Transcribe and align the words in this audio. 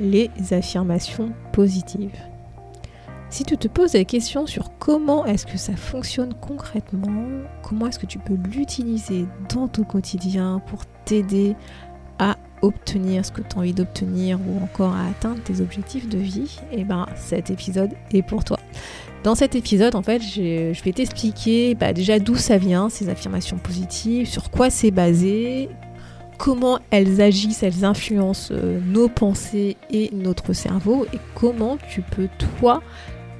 les 0.00 0.30
affirmations 0.50 1.32
positives. 1.52 2.18
Si 3.30 3.42
tu 3.42 3.56
te 3.56 3.66
poses 3.66 3.94
la 3.94 4.04
question 4.04 4.46
sur 4.46 4.70
comment 4.78 5.26
est-ce 5.26 5.44
que 5.44 5.58
ça 5.58 5.74
fonctionne 5.74 6.34
concrètement, 6.34 7.24
comment 7.62 7.88
est-ce 7.88 7.98
que 7.98 8.06
tu 8.06 8.18
peux 8.20 8.36
l'utiliser 8.54 9.26
dans 9.52 9.66
ton 9.66 9.82
quotidien 9.82 10.62
pour 10.66 10.86
t'aider 11.04 11.56
à 12.20 12.36
obtenir 12.62 13.26
ce 13.26 13.32
que 13.32 13.42
tu 13.42 13.56
as 13.56 13.58
envie 13.58 13.74
d'obtenir 13.74 14.38
ou 14.40 14.62
encore 14.62 14.94
à 14.94 15.06
atteindre 15.08 15.42
tes 15.42 15.60
objectifs 15.60 16.08
de 16.08 16.18
vie, 16.18 16.60
et 16.70 16.80
eh 16.80 16.84
ben 16.84 17.06
cet 17.16 17.50
épisode 17.50 17.90
est 18.12 18.22
pour 18.22 18.44
toi. 18.44 18.58
Dans 19.24 19.34
cet 19.34 19.54
épisode, 19.54 19.94
en 19.94 20.02
fait, 20.02 20.20
je 20.20 20.82
vais 20.82 20.92
t'expliquer 20.92 21.74
bah, 21.74 21.92
déjà 21.92 22.18
d'où 22.18 22.36
ça 22.36 22.58
vient, 22.58 22.88
ces 22.88 23.08
affirmations 23.08 23.56
positives, 23.56 24.28
sur 24.28 24.50
quoi 24.50 24.70
c'est 24.70 24.90
basé, 24.90 25.70
comment 26.38 26.78
elles 26.90 27.20
agissent, 27.20 27.62
elles 27.62 27.84
influencent 27.84 28.52
euh, 28.52 28.80
nos 28.86 29.08
pensées 29.08 29.76
et 29.90 30.10
notre 30.12 30.52
cerveau, 30.52 31.06
et 31.12 31.18
comment 31.34 31.78
tu 31.90 32.02
peux, 32.02 32.28
toi, 32.58 32.82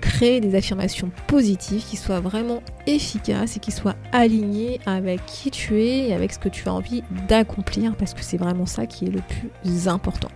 créer 0.00 0.40
des 0.40 0.54
affirmations 0.54 1.10
positives 1.26 1.82
qui 1.82 1.96
soient 1.96 2.20
vraiment 2.20 2.62
efficaces 2.86 3.56
et 3.56 3.60
qui 3.60 3.72
soient 3.72 3.96
alignées 4.12 4.78
avec 4.84 5.24
qui 5.24 5.50
tu 5.50 5.80
es 5.80 6.08
et 6.08 6.14
avec 6.14 6.32
ce 6.32 6.38
que 6.38 6.50
tu 6.50 6.68
as 6.68 6.74
envie 6.74 7.02
d'accomplir 7.26 7.96
parce 7.96 8.12
que 8.12 8.22
c'est 8.22 8.36
vraiment 8.36 8.66
ça 8.66 8.84
qui 8.84 9.06
est 9.06 9.10
le 9.10 9.22
plus 9.22 9.88
important. 9.88 10.28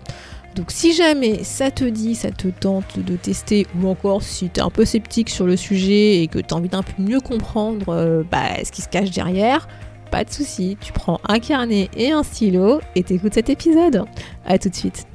Donc 0.55 0.71
si 0.71 0.95
jamais 0.95 1.45
ça 1.45 1.71
te 1.71 1.85
dit, 1.85 2.15
ça 2.15 2.31
te 2.31 2.49
tente 2.49 2.99
de 2.99 3.15
tester, 3.17 3.67
ou 3.81 3.89
encore 3.89 4.23
si 4.23 4.49
tu 4.49 4.59
es 4.59 4.63
un 4.63 4.71
peu 4.71 4.85
sceptique 4.85 5.29
sur 5.29 5.47
le 5.47 5.57
sujet 5.57 6.23
et 6.23 6.29
que 6.29 6.39
tu 6.39 6.53
as 6.53 6.57
envie 6.57 6.69
d'un 6.69 6.83
peu 6.83 7.01
mieux 7.01 7.21
comprendre 7.21 7.91
euh, 7.91 8.23
bah, 8.29 8.65
ce 8.65 8.73
qui 8.73 8.83
se 8.83 8.89
cache 8.89 9.11
derrière, 9.11 9.69
pas 10.11 10.25
de 10.25 10.31
souci, 10.31 10.77
tu 10.81 10.93
prends 10.93 11.21
un 11.29 11.39
carnet 11.39 11.89
et 11.97 12.11
un 12.13 12.23
stylo 12.23 12.81
et 12.95 13.03
t'écoutes 13.03 13.35
cet 13.35 13.51
épisode. 13.51 14.05
A 14.47 14.59
tout 14.59 14.69
de 14.69 14.75
suite. 14.75 15.07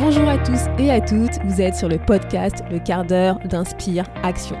Bonjour 0.00 0.28
à 0.28 0.38
tous 0.38 0.60
et 0.78 0.90
à 0.90 1.00
toutes, 1.00 1.38
vous 1.44 1.60
êtes 1.60 1.76
sur 1.76 1.88
le 1.88 1.98
podcast 1.98 2.62
Le 2.70 2.78
quart 2.78 3.04
d'heure 3.04 3.38
d'Inspire 3.46 4.04
Action. 4.22 4.56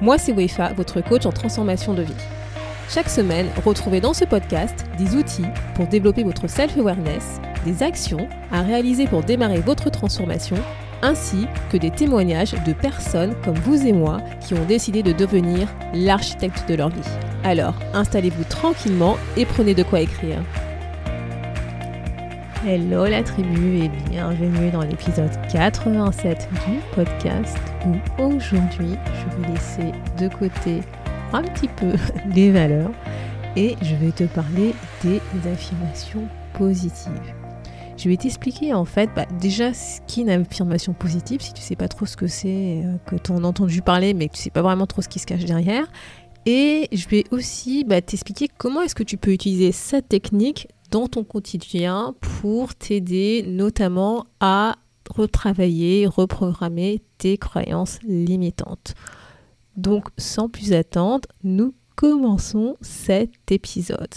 Moi 0.00 0.18
c'est 0.18 0.32
Wefa, 0.32 0.72
votre 0.74 1.00
coach 1.00 1.26
en 1.26 1.32
transformation 1.32 1.94
de 1.94 2.02
vie. 2.02 2.14
Chaque 2.88 3.08
semaine, 3.08 3.48
retrouvez 3.64 4.00
dans 4.00 4.12
ce 4.12 4.24
podcast 4.24 4.84
des 4.98 5.16
outils 5.16 5.46
pour 5.74 5.86
développer 5.86 6.22
votre 6.22 6.46
self-awareness, 6.46 7.40
des 7.64 7.82
actions 7.82 8.28
à 8.52 8.62
réaliser 8.62 9.06
pour 9.06 9.22
démarrer 9.22 9.60
votre 9.60 9.90
transformation, 9.90 10.56
ainsi 11.02 11.46
que 11.70 11.76
des 11.76 11.90
témoignages 11.90 12.54
de 12.64 12.72
personnes 12.72 13.34
comme 13.42 13.56
vous 13.56 13.86
et 13.86 13.92
moi 13.92 14.18
qui 14.40 14.54
ont 14.54 14.64
décidé 14.66 15.02
de 15.02 15.12
devenir 15.12 15.66
l'architecte 15.92 16.68
de 16.68 16.74
leur 16.74 16.90
vie. 16.90 17.00
Alors, 17.42 17.74
installez-vous 17.94 18.44
tranquillement 18.44 19.16
et 19.36 19.44
prenez 19.44 19.74
de 19.74 19.82
quoi 19.82 20.00
écrire. 20.00 20.42
Hello 22.66 23.06
la 23.06 23.22
tribu 23.22 23.84
et 23.84 23.90
bienvenue 24.08 24.70
dans 24.70 24.82
l'épisode 24.82 25.30
87 25.52 26.48
du 26.66 26.78
podcast 26.94 27.58
où 27.86 28.22
aujourd'hui 28.22 28.96
je 29.12 29.42
vais 29.42 29.52
laisser 29.52 29.92
de 30.18 30.28
côté 30.28 30.80
un 31.34 31.42
petit 31.42 31.68
peu 31.68 31.92
les 32.34 32.50
valeurs 32.50 32.90
et 33.56 33.76
je 33.82 33.94
vais 33.96 34.12
te 34.12 34.24
parler 34.24 34.74
des 35.02 35.20
affirmations 35.50 36.28
positives. 36.56 37.34
Je 37.96 38.08
vais 38.08 38.16
t'expliquer 38.16 38.74
en 38.74 38.84
fait 38.84 39.10
bah, 39.14 39.26
déjà 39.40 39.72
ce 39.72 40.00
qu'est 40.06 40.22
une 40.22 40.30
affirmation 40.30 40.92
positive 40.94 41.40
si 41.40 41.52
tu 41.52 41.60
sais 41.60 41.76
pas 41.76 41.88
trop 41.88 42.06
ce 42.06 42.16
que 42.16 42.26
c'est, 42.26 42.82
euh, 42.84 42.96
que 43.06 43.16
tu 43.16 43.30
en 43.32 43.44
as 43.44 43.46
entendu 43.46 43.82
parler 43.82 44.14
mais 44.14 44.28
que 44.28 44.34
tu 44.34 44.42
sais 44.42 44.50
pas 44.50 44.62
vraiment 44.62 44.86
trop 44.86 45.02
ce 45.02 45.08
qui 45.08 45.18
se 45.18 45.26
cache 45.26 45.44
derrière. 45.44 45.86
Et 46.46 46.88
je 46.92 47.08
vais 47.08 47.24
aussi 47.30 47.84
bah, 47.84 48.00
t'expliquer 48.02 48.48
comment 48.56 48.82
est-ce 48.82 48.94
que 48.94 49.02
tu 49.02 49.16
peux 49.16 49.32
utiliser 49.32 49.72
cette 49.72 50.08
technique 50.08 50.68
dans 50.90 51.08
ton 51.08 51.24
quotidien 51.24 52.14
pour 52.20 52.74
t'aider 52.74 53.44
notamment 53.48 54.26
à 54.40 54.76
retravailler, 55.10 56.06
reprogrammer 56.06 57.02
tes 57.18 57.38
croyances 57.38 57.98
limitantes. 58.02 58.94
Donc 59.76 60.06
sans 60.18 60.48
plus 60.48 60.72
attendre, 60.72 61.28
nous 61.42 61.74
commençons 61.96 62.76
cet 62.80 63.50
épisode. 63.50 64.14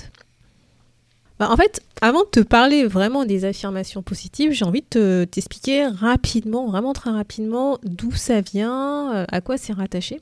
Bah, 1.39 1.49
en 1.51 1.55
fait, 1.55 1.81
avant 2.01 2.23
de 2.23 2.29
te 2.29 2.39
parler 2.39 2.85
vraiment 2.85 3.25
des 3.25 3.45
affirmations 3.45 4.01
positives, 4.01 4.51
j'ai 4.51 4.65
envie 4.65 4.83
de 4.91 5.27
t'expliquer 5.29 5.85
rapidement, 5.85 6.67
vraiment 6.67 6.93
très 6.93 7.11
rapidement, 7.11 7.77
d'où 7.83 8.11
ça 8.11 8.41
vient, 8.41 9.13
euh, 9.13 9.25
à 9.31 9.41
quoi 9.41 9.57
c'est 9.57 9.73
rattaché. 9.73 10.19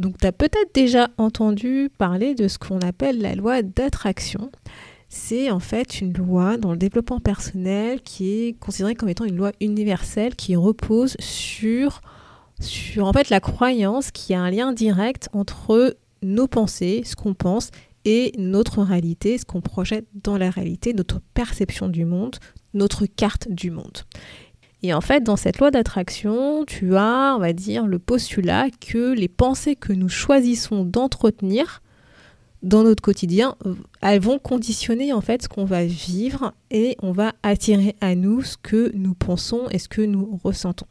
Donc 0.00 0.18
tu 0.18 0.26
as 0.26 0.32
peut-être 0.32 0.74
déjà 0.74 1.08
entendu 1.18 1.90
parler 1.98 2.34
de 2.34 2.48
ce 2.48 2.58
qu'on 2.58 2.80
appelle 2.80 3.20
la 3.20 3.34
loi 3.34 3.62
d'attraction 3.62 4.50
c'est 5.10 5.50
en 5.50 5.58
fait 5.58 6.00
une 6.00 6.12
loi 6.12 6.56
dans 6.56 6.70
le 6.70 6.78
développement 6.78 7.18
personnel 7.18 8.00
qui 8.00 8.30
est 8.30 8.52
considérée 8.58 8.94
comme 8.94 9.08
étant 9.08 9.24
une 9.24 9.36
loi 9.36 9.50
universelle 9.60 10.36
qui 10.36 10.54
repose 10.54 11.16
sur, 11.18 12.00
sur 12.60 13.06
en 13.06 13.12
fait 13.12 13.30
la 13.30 13.40
croyance 13.40 14.10
qu'il 14.10 14.34
y 14.34 14.36
a 14.36 14.42
un 14.42 14.50
lien 14.50 14.72
direct 14.72 15.28
entre 15.32 15.96
nos 16.22 16.46
pensées, 16.46 17.02
ce 17.04 17.16
qu'on 17.16 17.34
pense, 17.34 17.70
et 18.04 18.32
notre 18.38 18.82
réalité, 18.82 19.38
ce 19.38 19.44
qu'on 19.44 19.60
projette 19.60 20.06
dans 20.14 20.38
la 20.38 20.50
réalité, 20.50 20.94
notre 20.94 21.20
perception 21.34 21.88
du 21.88 22.04
monde, 22.04 22.36
notre 22.74 23.06
carte 23.06 23.48
du 23.50 23.70
monde. 23.70 23.98
Et 24.82 24.94
en 24.94 25.02
fait, 25.02 25.22
dans 25.22 25.36
cette 25.36 25.58
loi 25.58 25.70
d'attraction, 25.70 26.64
tu 26.64 26.96
as, 26.96 27.36
on 27.38 27.52
dire, 27.52 27.86
le 27.86 27.98
postulat 27.98 28.68
que 28.70 29.12
les 29.12 29.28
pensées 29.28 29.76
que 29.76 29.92
nous 29.92 30.08
choisissons 30.08 30.84
d'entretenir 30.84 31.82
dans 32.62 32.82
notre 32.82 33.02
quotidien, 33.02 33.56
elles 34.02 34.20
vont 34.20 34.38
conditionner 34.38 35.12
en 35.12 35.20
fait 35.20 35.42
ce 35.42 35.48
qu'on 35.48 35.64
va 35.64 35.84
vivre 35.84 36.52
et 36.70 36.96
on 37.02 37.12
va 37.12 37.32
attirer 37.42 37.96
à 38.00 38.14
nous 38.14 38.42
ce 38.42 38.56
que 38.56 38.90
nous 38.94 39.14
pensons 39.14 39.66
et 39.70 39.78
ce 39.78 39.88
que 39.88 40.02
nous 40.02 40.38
ressentons. 40.44 40.86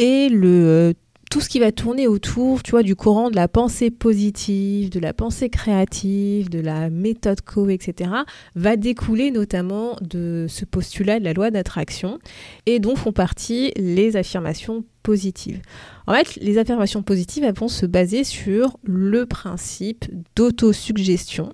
Et 0.00 0.30
euh, 0.32 0.94
tout 1.30 1.42
ce 1.42 1.50
qui 1.50 1.58
va 1.60 1.72
tourner 1.72 2.06
autour, 2.06 2.62
tu 2.62 2.72
du 2.82 2.96
courant 2.96 3.28
de 3.28 3.36
la 3.36 3.48
pensée 3.48 3.90
positive, 3.90 4.88
de 4.88 4.98
la 4.98 5.12
pensée 5.12 5.50
créative, 5.50 6.48
de 6.48 6.58
la 6.58 6.88
méthode 6.88 7.42
Co, 7.42 7.68
etc., 7.68 8.10
va 8.54 8.76
découler 8.76 9.30
notamment 9.30 9.96
de 10.00 10.46
ce 10.48 10.64
postulat 10.64 11.18
de 11.18 11.24
la 11.24 11.34
loi 11.34 11.50
d'attraction 11.50 12.18
et 12.64 12.78
dont 12.78 12.96
font 12.96 13.12
partie 13.12 13.72
les 13.76 14.16
affirmations 14.16 14.84
positives. 15.02 15.60
En 16.06 16.14
fait, 16.14 16.36
les 16.36 16.56
affirmations 16.56 17.02
positives 17.02 17.46
vont 17.54 17.68
se 17.68 17.84
baser 17.84 18.24
sur 18.24 18.78
le 18.82 19.26
principe 19.26 20.06
d'autosuggestion 20.34 21.52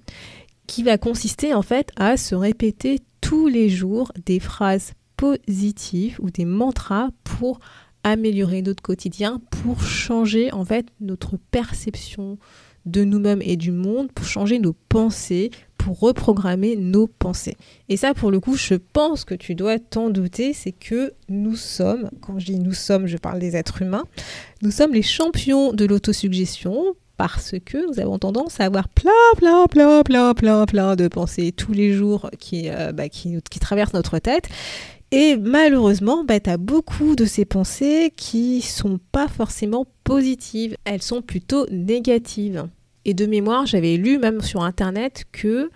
qui 0.69 0.85
va 0.85 0.99
consister 0.99 1.53
en 1.53 1.63
fait 1.63 1.91
à 1.97 2.17
se 2.17 2.37
répéter 2.37 3.01
tous 3.21 3.49
les 3.49 3.69
jours 3.69 4.13
des 4.25 4.39
phrases 4.39 4.93
positives 5.17 6.19
ou 6.21 6.31
des 6.31 6.45
mantras 6.45 7.09
pour 7.25 7.59
améliorer 8.07 8.63
notre 8.63 8.85
quotidien, 8.85 9.41
pour 9.51 9.83
changer 9.83 10.53
en 10.53 10.65
fait 10.65 10.87
notre 11.01 11.37
perception 11.51 12.39
de 12.85 13.03
nous-mêmes 13.03 13.43
et 13.43 13.57
du 13.57 13.73
monde, 13.73 14.13
pour 14.13 14.27
changer 14.27 14.61
nos 14.61 14.75
pensées, 14.89 15.51
pour 15.77 15.99
reprogrammer 15.99 16.77
nos 16.77 17.09
pensées. 17.09 17.57
Et 17.89 17.97
ça, 17.97 18.15
pour 18.15 18.31
le 18.31 18.39
coup, 18.39 18.57
je 18.57 18.75
pense 18.75 19.25
que 19.25 19.35
tu 19.35 19.57
dois 19.57 19.81
t'en 19.81 20.09
douter, 20.09 20.53
c'est 20.53 20.71
que 20.71 21.15
nous 21.29 21.57
sommes, 21.57 22.09
quand 22.21 22.39
je 22.39 22.47
dis 22.47 22.61
nous 22.61 22.75
sommes, 22.75 23.09
je 23.09 23.17
parle 23.17 23.41
des 23.41 23.57
êtres 23.57 23.83
humains, 23.83 24.05
nous 24.63 24.71
sommes 24.71 24.93
les 24.93 25.03
champions 25.03 25.73
de 25.73 25.85
l'autosuggestion 25.85 26.95
parce 27.17 27.55
que 27.65 27.91
nous 27.91 27.99
avons 27.99 28.19
tendance 28.19 28.61
à 28.61 28.65
avoir 28.65 28.89
plein, 28.89 29.11
plein, 29.37 29.67
plein, 29.67 30.03
plein, 30.05 30.35
plein, 30.35 30.67
plein 30.67 30.97
de 30.97 31.09
pensées 31.09 31.51
tous 31.51 31.73
les 31.73 31.93
jours 31.93 32.31
qui, 32.39 32.69
euh, 32.69 32.93
bah, 32.93 33.09
qui, 33.09 33.39
qui 33.51 33.59
traversent 33.59 33.95
notre 33.95 34.19
tête 34.19 34.49
et 35.13 35.37
malheureusement, 35.37 36.25
bah, 36.25 36.41
tu 36.41 36.51
as 36.51 36.57
beaucoup 36.57 37.15
de 37.15 37.25
ces 37.25 37.45
pensées 37.45 38.13
qui 38.17 38.61
sont 38.61 38.99
pas 39.13 39.29
forcément 39.29 39.87
positives, 40.05 40.77
elles 40.85 41.03
sont 41.03 41.23
plutôt 41.23 41.67
négatives. 41.71 42.67
Et 43.05 43.15
de 43.15 43.27
mémoire, 43.27 43.67
j'avais 43.67 43.97
lu 43.97 44.19
même 44.19 44.41
sur 44.41 44.65
Internet 44.65 45.25
que 45.31 45.71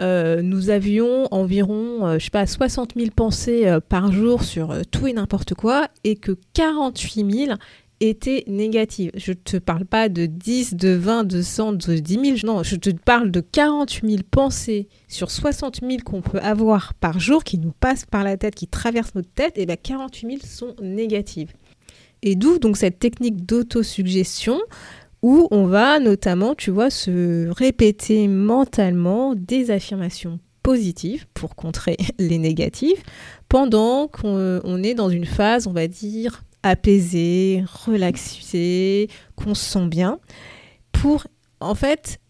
euh, 0.00 0.42
nous 0.42 0.70
avions 0.70 1.26
environ, 1.32 2.06
euh, 2.06 2.18
je 2.18 2.26
sais 2.26 2.30
pas, 2.30 2.46
60 2.46 2.92
000 2.94 3.08
pensées 3.16 3.66
euh, 3.66 3.80
par 3.80 4.12
jour 4.12 4.44
sur 4.44 4.74
tout 4.90 5.06
et 5.08 5.12
n'importe 5.12 5.54
quoi, 5.54 5.88
et 6.04 6.14
que 6.14 6.32
48 6.52 7.46
000 7.46 7.58
était 8.00 8.44
négative. 8.46 9.10
Je 9.16 9.32
ne 9.32 9.36
te 9.36 9.56
parle 9.56 9.84
pas 9.84 10.08
de 10.08 10.26
10, 10.26 10.74
de 10.74 10.90
20, 10.90 11.24
de 11.24 11.42
100, 11.42 11.72
de 11.72 11.98
10 11.98 12.40
000. 12.40 12.52
Non, 12.52 12.62
je 12.62 12.76
te 12.76 12.90
parle 12.90 13.30
de 13.30 13.40
48 13.40 14.08
000 14.08 14.22
pensées 14.30 14.88
sur 15.08 15.30
60 15.30 15.80
000 15.80 15.96
qu'on 16.04 16.20
peut 16.20 16.38
avoir 16.38 16.94
par 16.94 17.18
jour 17.18 17.44
qui 17.44 17.58
nous 17.58 17.72
passent 17.72 18.06
par 18.06 18.24
la 18.24 18.36
tête, 18.36 18.54
qui 18.54 18.68
traversent 18.68 19.14
notre 19.14 19.32
tête. 19.32 19.58
Et 19.58 19.66
bien 19.66 19.76
48 19.76 20.26
000 20.28 20.40
sont 20.44 20.74
négatives. 20.82 21.52
Et 22.22 22.34
d'où 22.34 22.58
donc 22.58 22.76
cette 22.76 22.98
technique 22.98 23.46
d'autosuggestion 23.46 24.60
où 25.22 25.48
on 25.50 25.66
va 25.66 25.98
notamment, 25.98 26.54
tu 26.54 26.70
vois, 26.70 26.90
se 26.90 27.48
répéter 27.50 28.28
mentalement 28.28 29.34
des 29.34 29.70
affirmations 29.70 30.38
positives 30.62 31.26
pour 31.34 31.56
contrer 31.56 31.96
les 32.18 32.38
négatives 32.38 33.02
pendant 33.48 34.06
qu'on 34.06 34.82
est 34.82 34.94
dans 34.94 35.08
une 35.08 35.24
phase, 35.24 35.66
on 35.66 35.72
va 35.72 35.88
dire, 35.88 36.42
apaisé, 36.62 37.64
relaxé, 37.86 39.08
qu'on 39.36 39.54
se 39.54 39.64
sent 39.64 39.86
bien, 39.86 40.18
pour, 40.92 41.26
en 41.60 41.74
fait, 41.74 42.20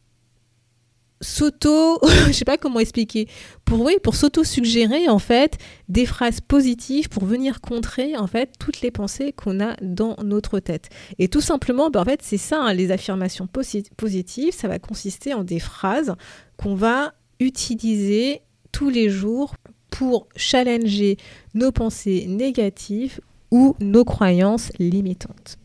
s'auto, 1.21 1.99
je 2.27 2.33
sais 2.33 2.45
pas 2.45 2.57
comment 2.57 2.81
expliquer, 2.81 3.29
pour 3.65 3.81
oui, 3.81 3.97
pour 4.03 4.15
s'auto-suggérer 4.15 5.09
en 5.09 5.19
fait 5.19 5.59
des 5.89 6.07
phrases 6.07 6.41
positives 6.41 7.09
pour 7.09 7.25
venir 7.25 7.61
contrer 7.61 8.17
en 8.17 8.27
fait 8.27 8.53
toutes 8.59 8.81
les 8.81 8.91
pensées 8.91 9.33
qu'on 9.33 9.61
a 9.61 9.75
dans 9.83 10.17
notre 10.23 10.61
tête. 10.61 10.89
Et 11.19 11.29
tout 11.29 11.41
simplement, 11.41 11.91
ben, 11.91 12.01
en 12.01 12.05
fait, 12.05 12.21
c'est 12.23 12.39
ça, 12.39 12.61
hein, 12.61 12.73
les 12.73 12.91
affirmations 12.91 13.49
positives, 13.97 14.55
ça 14.55 14.69
va 14.69 14.79
consister 14.79 15.35
en 15.35 15.45
des 15.45 15.61
phrases 15.61 16.15
qu'on 16.57 16.75
va 16.75 17.15
utiliser 17.41 18.43
tous 18.73 18.91
les 18.91 19.09
jours 19.09 19.55
pour 19.91 20.29
challenger 20.37 21.17
nos 21.55 21.73
pensées 21.73 22.27
négatives 22.29 23.21
ou 23.50 23.77
nos 23.81 24.05
croyances 24.05 24.71
limitantes. 24.79 25.59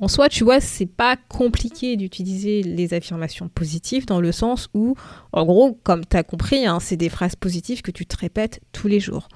En 0.00 0.08
soi, 0.08 0.30
tu 0.30 0.44
vois, 0.44 0.60
c'est 0.60 0.86
pas 0.86 1.16
compliqué 1.28 1.96
d'utiliser 1.96 2.62
les 2.62 2.94
affirmations 2.94 3.48
positives 3.48 4.06
dans 4.06 4.20
le 4.20 4.32
sens 4.32 4.68
où, 4.72 4.94
en 5.32 5.44
gros, 5.44 5.78
comme 5.82 6.06
tu 6.06 6.16
as 6.16 6.22
compris, 6.22 6.64
hein, 6.64 6.80
c'est 6.80 6.96
des 6.96 7.10
phrases 7.10 7.36
positives 7.36 7.82
que 7.82 7.90
tu 7.90 8.06
te 8.06 8.16
répètes 8.16 8.60
tous 8.72 8.88
les 8.88 8.98
jours. 8.98 9.28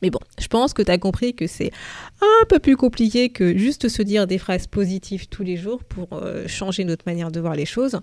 Mais 0.00 0.08
bon, 0.08 0.18
je 0.40 0.48
pense 0.48 0.72
que 0.72 0.82
tu 0.82 0.90
as 0.90 0.98
compris 0.98 1.34
que 1.34 1.46
c'est 1.46 1.70
un 2.22 2.46
peu 2.46 2.58
plus 2.58 2.76
compliqué 2.76 3.28
que 3.28 3.56
juste 3.56 3.88
se 3.88 4.02
dire 4.02 4.26
des 4.26 4.38
phrases 4.38 4.66
positives 4.66 5.28
tous 5.28 5.44
les 5.44 5.56
jours 5.56 5.84
pour 5.84 6.08
euh, 6.14 6.48
changer 6.48 6.84
notre 6.84 7.04
manière 7.06 7.30
de 7.30 7.38
voir 7.38 7.54
les 7.54 7.66
choses. 7.66 8.00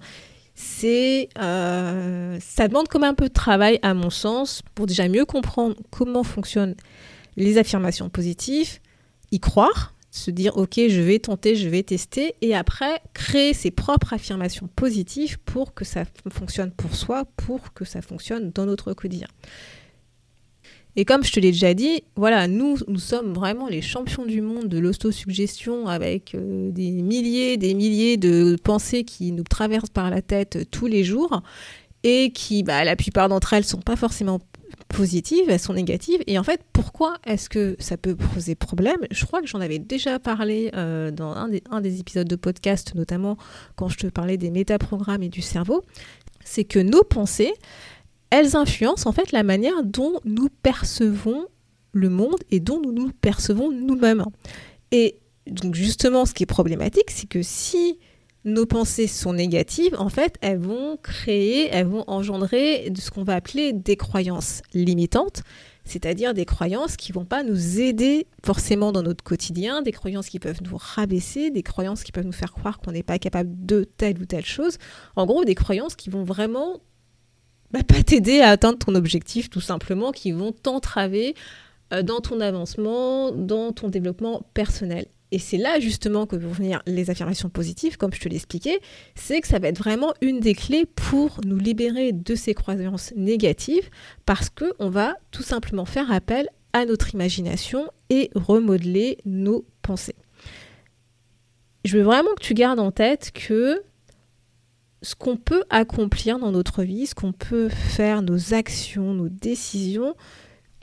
C'est, 0.53 1.29
euh, 1.39 2.37
ça 2.39 2.67
demande 2.67 2.87
comme 2.87 3.03
un 3.03 3.15
peu 3.15 3.29
de 3.29 3.33
travail, 3.33 3.79
à 3.81 3.93
mon 3.93 4.09
sens, 4.09 4.61
pour 4.75 4.85
déjà 4.85 5.07
mieux 5.07 5.25
comprendre 5.25 5.75
comment 5.89 6.23
fonctionnent 6.23 6.75
les 7.35 7.57
affirmations 7.57 8.09
positives, 8.09 8.79
y 9.31 9.39
croire, 9.39 9.93
se 10.11 10.31
dire 10.31 10.57
ok 10.57 10.79
je 10.89 11.01
vais 11.01 11.19
tenter, 11.19 11.55
je 11.55 11.69
vais 11.69 11.83
tester 11.83 12.35
et 12.41 12.55
après 12.55 13.01
créer 13.13 13.53
ses 13.53 13.71
propres 13.71 14.13
affirmations 14.13 14.67
positives 14.75 15.39
pour 15.39 15.73
que 15.73 15.85
ça 15.85 16.03
fonctionne 16.31 16.71
pour 16.71 16.95
soi, 16.95 17.25
pour 17.37 17.73
que 17.73 17.85
ça 17.85 18.01
fonctionne 18.01 18.51
dans 18.51 18.65
notre 18.65 18.93
quotidien. 18.93 19.27
Et 20.95 21.05
comme 21.05 21.23
je 21.23 21.31
te 21.31 21.39
l'ai 21.39 21.51
déjà 21.51 21.73
dit, 21.73 22.03
voilà, 22.15 22.47
nous, 22.47 22.77
nous 22.87 22.99
sommes 22.99 23.33
vraiment 23.33 23.67
les 23.67 23.81
champions 23.81 24.25
du 24.25 24.41
monde 24.41 24.67
de 24.67 24.79
l'autosuggestion 24.79 25.87
avec 25.87 26.33
euh, 26.33 26.71
des 26.71 26.91
milliers, 26.91 27.57
des 27.57 27.73
milliers 27.73 28.17
de 28.17 28.57
pensées 28.63 29.03
qui 29.03 29.31
nous 29.31 29.43
traversent 29.43 29.91
par 29.91 30.09
la 30.09 30.21
tête 30.21 30.67
tous 30.71 30.87
les 30.87 31.03
jours 31.03 31.41
et 32.03 32.31
qui, 32.31 32.63
bah, 32.63 32.83
la 32.83 32.95
plupart 32.95 33.29
d'entre 33.29 33.53
elles, 33.53 33.65
sont 33.65 33.81
pas 33.81 33.95
forcément 33.95 34.39
positives, 34.85 35.49
elles 35.49 35.59
sont 35.59 35.73
négatives. 35.73 36.21
Et 36.27 36.39
en 36.39 36.43
fait, 36.43 36.61
pourquoi 36.73 37.17
est-ce 37.25 37.49
que 37.49 37.75
ça 37.79 37.97
peut 37.97 38.15
poser 38.15 38.55
problème? 38.55 38.99
Je 39.11 39.25
crois 39.25 39.41
que 39.41 39.47
j'en 39.47 39.61
avais 39.61 39.79
déjà 39.79 40.19
parlé 40.19 40.71
euh, 40.75 41.11
dans 41.11 41.31
un 41.31 41.49
des, 41.49 41.63
un 41.69 41.81
des, 41.81 41.99
épisodes 41.99 42.27
de 42.27 42.35
podcast, 42.35 42.95
notamment 42.95 43.37
quand 43.75 43.89
je 43.89 43.97
te 43.97 44.07
parlais 44.07 44.37
des 44.37 44.51
métaprogrammes 44.51 45.23
et 45.23 45.29
du 45.29 45.41
cerveau. 45.41 45.83
C'est 46.43 46.63
que 46.63 46.79
nos 46.79 47.03
pensées, 47.03 47.53
elles 48.29 48.55
influencent 48.55 49.07
en 49.09 49.11
fait 49.11 49.31
la 49.31 49.43
manière 49.43 49.83
dont 49.83 50.19
nous 50.25 50.49
percevons 50.61 51.45
le 51.91 52.09
monde 52.09 52.37
et 52.51 52.59
dont 52.59 52.79
nous 52.79 52.91
nous 52.91 53.11
percevons 53.11 53.71
nous-mêmes. 53.71 54.25
Et 54.91 55.19
donc 55.47 55.75
justement, 55.75 56.25
ce 56.25 56.33
qui 56.33 56.43
est 56.43 56.47
problématique, 56.47 57.09
c'est 57.11 57.27
que 57.27 57.41
si 57.41 57.99
nos 58.45 58.65
pensées 58.65 59.07
sont 59.07 59.33
négatives, 59.33 59.95
en 59.99 60.09
fait, 60.09 60.35
elles 60.41 60.59
vont 60.59 60.97
créer, 60.97 61.67
elles 61.71 61.87
vont 61.87 62.05
engendrer 62.07 62.91
ce 62.97 63.11
qu'on 63.11 63.23
va 63.23 63.35
appeler 63.35 63.73
des 63.73 63.97
croyances 63.97 64.61
limitantes, 64.73 65.43
c'est-à-dire 65.83 66.33
des 66.33 66.45
croyances 66.45 66.95
qui 66.95 67.11
vont 67.11 67.25
pas 67.25 67.43
nous 67.43 67.79
aider 67.79 68.27
forcément 68.45 68.91
dans 68.91 69.03
notre 69.03 69.23
quotidien, 69.23 69.81
des 69.81 69.91
croyances 69.91 70.29
qui 70.29 70.39
peuvent 70.39 70.61
nous 70.63 70.77
rabaisser, 70.77 71.51
des 71.51 71.63
croyances 71.63 72.03
qui 72.03 72.11
peuvent 72.11 72.25
nous 72.25 72.31
faire 72.31 72.53
croire 72.53 72.79
qu'on 72.79 72.91
n'est 72.91 73.03
pas 73.03 73.19
capable 73.19 73.49
de 73.65 73.83
telle 73.83 74.21
ou 74.21 74.25
telle 74.25 74.45
chose. 74.45 74.77
En 75.15 75.25
gros, 75.25 75.43
des 75.43 75.55
croyances 75.55 75.95
qui 75.95 76.09
vont 76.09 76.23
vraiment 76.23 76.79
bah, 77.71 77.83
pas 77.83 78.03
t'aider 78.03 78.39
à 78.39 78.49
atteindre 78.49 78.79
ton 78.79 78.95
objectif, 78.95 79.49
tout 79.49 79.61
simplement, 79.61 80.11
qui 80.11 80.31
vont 80.31 80.51
t'entraver 80.51 81.35
euh, 81.91 82.03
dans 82.03 82.21
ton 82.21 82.39
avancement, 82.39 83.31
dans 83.31 83.73
ton 83.73 83.89
développement 83.89 84.43
personnel. 84.53 85.07
Et 85.31 85.39
c'est 85.39 85.57
là 85.57 85.79
justement 85.79 86.25
que 86.25 86.35
vont 86.35 86.51
venir 86.51 86.81
les 86.87 87.09
affirmations 87.09 87.49
positives, 87.49 87.97
comme 87.97 88.13
je 88.13 88.19
te 88.19 88.29
l'expliquais, 88.29 88.79
c'est 89.15 89.41
que 89.41 89.47
ça 89.47 89.59
va 89.59 89.67
être 89.67 89.77
vraiment 89.77 90.13
une 90.21 90.39
des 90.39 90.55
clés 90.55 90.85
pour 90.85 91.39
nous 91.45 91.57
libérer 91.57 92.13
de 92.13 92.35
ces 92.35 92.53
croyances 92.53 93.13
négatives, 93.15 93.89
parce 94.25 94.49
qu'on 94.49 94.89
va 94.89 95.15
tout 95.31 95.43
simplement 95.43 95.85
faire 95.85 96.11
appel 96.11 96.49
à 96.73 96.85
notre 96.85 97.13
imagination 97.13 97.89
et 98.09 98.31
remodeler 98.33 99.17
nos 99.25 99.65
pensées. 99.81 100.15
Je 101.85 101.97
veux 101.97 102.03
vraiment 102.03 102.33
que 102.35 102.43
tu 102.43 102.53
gardes 102.53 102.79
en 102.79 102.91
tête 102.91 103.31
que 103.31 103.81
ce 105.01 105.15
qu'on 105.15 105.37
peut 105.37 105.63
accomplir 105.69 106.39
dans 106.39 106.51
notre 106.51 106.83
vie, 106.83 107.07
ce 107.07 107.15
qu'on 107.15 107.31
peut 107.31 107.69
faire, 107.69 108.21
nos 108.21 108.53
actions, 108.53 109.13
nos 109.13 109.29
décisions, 109.29 110.15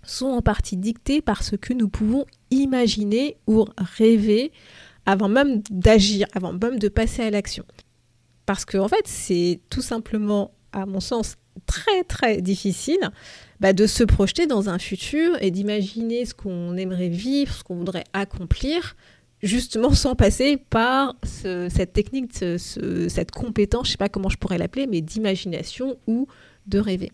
sont 0.02 0.26
en 0.26 0.40
partie 0.40 0.76
dictées 0.76 1.20
par 1.20 1.42
ce 1.42 1.56
que 1.56 1.74
nous 1.74 1.88
pouvons 1.88 2.24
imaginer 2.50 3.36
ou 3.46 3.64
rêver 3.96 4.52
avant 5.06 5.28
même 5.28 5.62
d'agir, 5.70 6.26
avant 6.34 6.52
même 6.52 6.78
de 6.78 6.88
passer 6.88 7.22
à 7.22 7.30
l'action. 7.30 7.64
Parce 8.44 8.64
que 8.64 8.78
en 8.78 8.88
fait, 8.88 9.06
c'est 9.06 9.60
tout 9.70 9.82
simplement, 9.82 10.52
à 10.72 10.86
mon 10.86 11.00
sens, 11.00 11.36
très 11.66 12.04
très 12.04 12.42
difficile 12.42 13.10
bah, 13.60 13.72
de 13.72 13.86
se 13.86 14.04
projeter 14.04 14.46
dans 14.46 14.68
un 14.68 14.78
futur 14.78 15.36
et 15.40 15.50
d'imaginer 15.50 16.24
ce 16.26 16.34
qu'on 16.34 16.76
aimerait 16.76 17.08
vivre, 17.08 17.54
ce 17.54 17.64
qu'on 17.64 17.76
voudrait 17.76 18.04
accomplir, 18.12 18.94
justement 19.42 19.92
sans 19.94 20.14
passer 20.14 20.56
par 20.56 21.14
cette 21.22 21.92
technique, 21.92 22.32
cette 22.34 23.30
compétence, 23.30 23.86
je 23.86 23.90
ne 23.90 23.92
sais 23.92 23.98
pas 23.98 24.08
comment 24.08 24.28
je 24.28 24.36
pourrais 24.36 24.58
l'appeler, 24.58 24.86
mais 24.86 25.00
d'imagination 25.00 25.98
ou 26.06 26.26
de 26.66 26.78
rêver. 26.78 27.12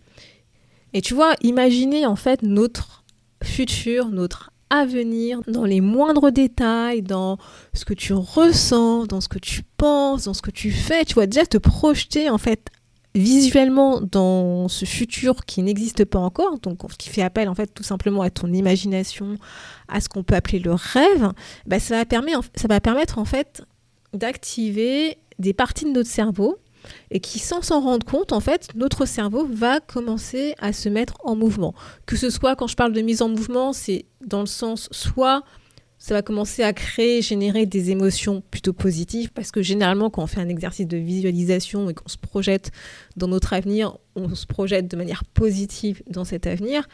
Et 0.92 1.00
tu 1.00 1.14
vois, 1.14 1.34
imaginer 1.42 2.06
en 2.06 2.16
fait 2.16 2.42
notre 2.42 3.04
futur, 3.42 4.08
notre 4.08 4.51
avenir 4.72 5.42
dans 5.46 5.64
les 5.64 5.82
moindres 5.82 6.32
détails, 6.32 7.02
dans 7.02 7.36
ce 7.74 7.84
que 7.84 7.92
tu 7.92 8.14
ressens, 8.14 9.06
dans 9.06 9.20
ce 9.20 9.28
que 9.28 9.38
tu 9.38 9.62
penses, 9.76 10.24
dans 10.24 10.34
ce 10.34 10.40
que 10.40 10.50
tu 10.50 10.72
fais, 10.72 11.04
tu 11.04 11.14
vois, 11.14 11.26
déjà 11.26 11.44
te 11.44 11.58
projeter 11.58 12.30
en 12.30 12.38
fait 12.38 12.70
visuellement 13.14 14.00
dans 14.00 14.68
ce 14.68 14.86
futur 14.86 15.44
qui 15.44 15.62
n'existe 15.62 16.06
pas 16.06 16.18
encore, 16.18 16.58
donc 16.60 16.90
qui 16.96 17.10
fait 17.10 17.20
appel 17.20 17.50
en 17.50 17.54
fait 17.54 17.66
tout 17.66 17.82
simplement 17.82 18.22
à 18.22 18.30
ton 18.30 18.50
imagination, 18.50 19.36
à 19.88 20.00
ce 20.00 20.08
qu'on 20.08 20.22
peut 20.22 20.34
appeler 20.34 20.58
le 20.58 20.72
rêve, 20.72 21.32
bah, 21.66 21.78
ça, 21.78 21.98
va 21.98 22.04
permettre, 22.06 22.40
ça 22.54 22.68
va 22.68 22.80
permettre 22.80 23.18
en 23.18 23.26
fait 23.26 23.62
d'activer 24.14 25.18
des 25.38 25.52
parties 25.52 25.84
de 25.84 25.90
notre 25.90 26.08
cerveau 26.08 26.56
et 27.10 27.20
qui, 27.20 27.38
sans 27.38 27.62
s'en 27.62 27.80
rendre 27.80 28.06
compte, 28.06 28.32
en 28.32 28.40
fait, 28.40 28.68
notre 28.74 29.06
cerveau 29.06 29.46
va 29.46 29.80
commencer 29.80 30.54
à 30.60 30.72
se 30.72 30.88
mettre 30.88 31.14
en 31.24 31.36
mouvement. 31.36 31.74
Que 32.06 32.16
ce 32.16 32.30
soit, 32.30 32.56
quand 32.56 32.66
je 32.66 32.76
parle 32.76 32.92
de 32.92 33.00
mise 33.00 33.22
en 33.22 33.28
mouvement, 33.28 33.72
c'est 33.72 34.06
dans 34.24 34.40
le 34.40 34.46
sens 34.46 34.88
soit 34.90 35.42
ça 36.02 36.14
va 36.14 36.22
commencer 36.22 36.64
à 36.64 36.72
créer, 36.72 37.22
générer 37.22 37.64
des 37.64 37.92
émotions 37.92 38.42
plutôt 38.50 38.72
positives, 38.72 39.30
parce 39.30 39.52
que 39.52 39.62
généralement, 39.62 40.10
quand 40.10 40.24
on 40.24 40.26
fait 40.26 40.40
un 40.40 40.48
exercice 40.48 40.88
de 40.88 40.96
visualisation 40.96 41.88
et 41.88 41.94
qu'on 41.94 42.08
se 42.08 42.18
projette 42.18 42.72
dans 43.16 43.28
notre 43.28 43.52
avenir, 43.52 43.98
on 44.16 44.34
se 44.34 44.46
projette 44.46 44.88
de 44.88 44.96
manière 44.96 45.24
positive 45.24 46.02
dans 46.10 46.24
cet 46.24 46.48
avenir. 46.48 46.88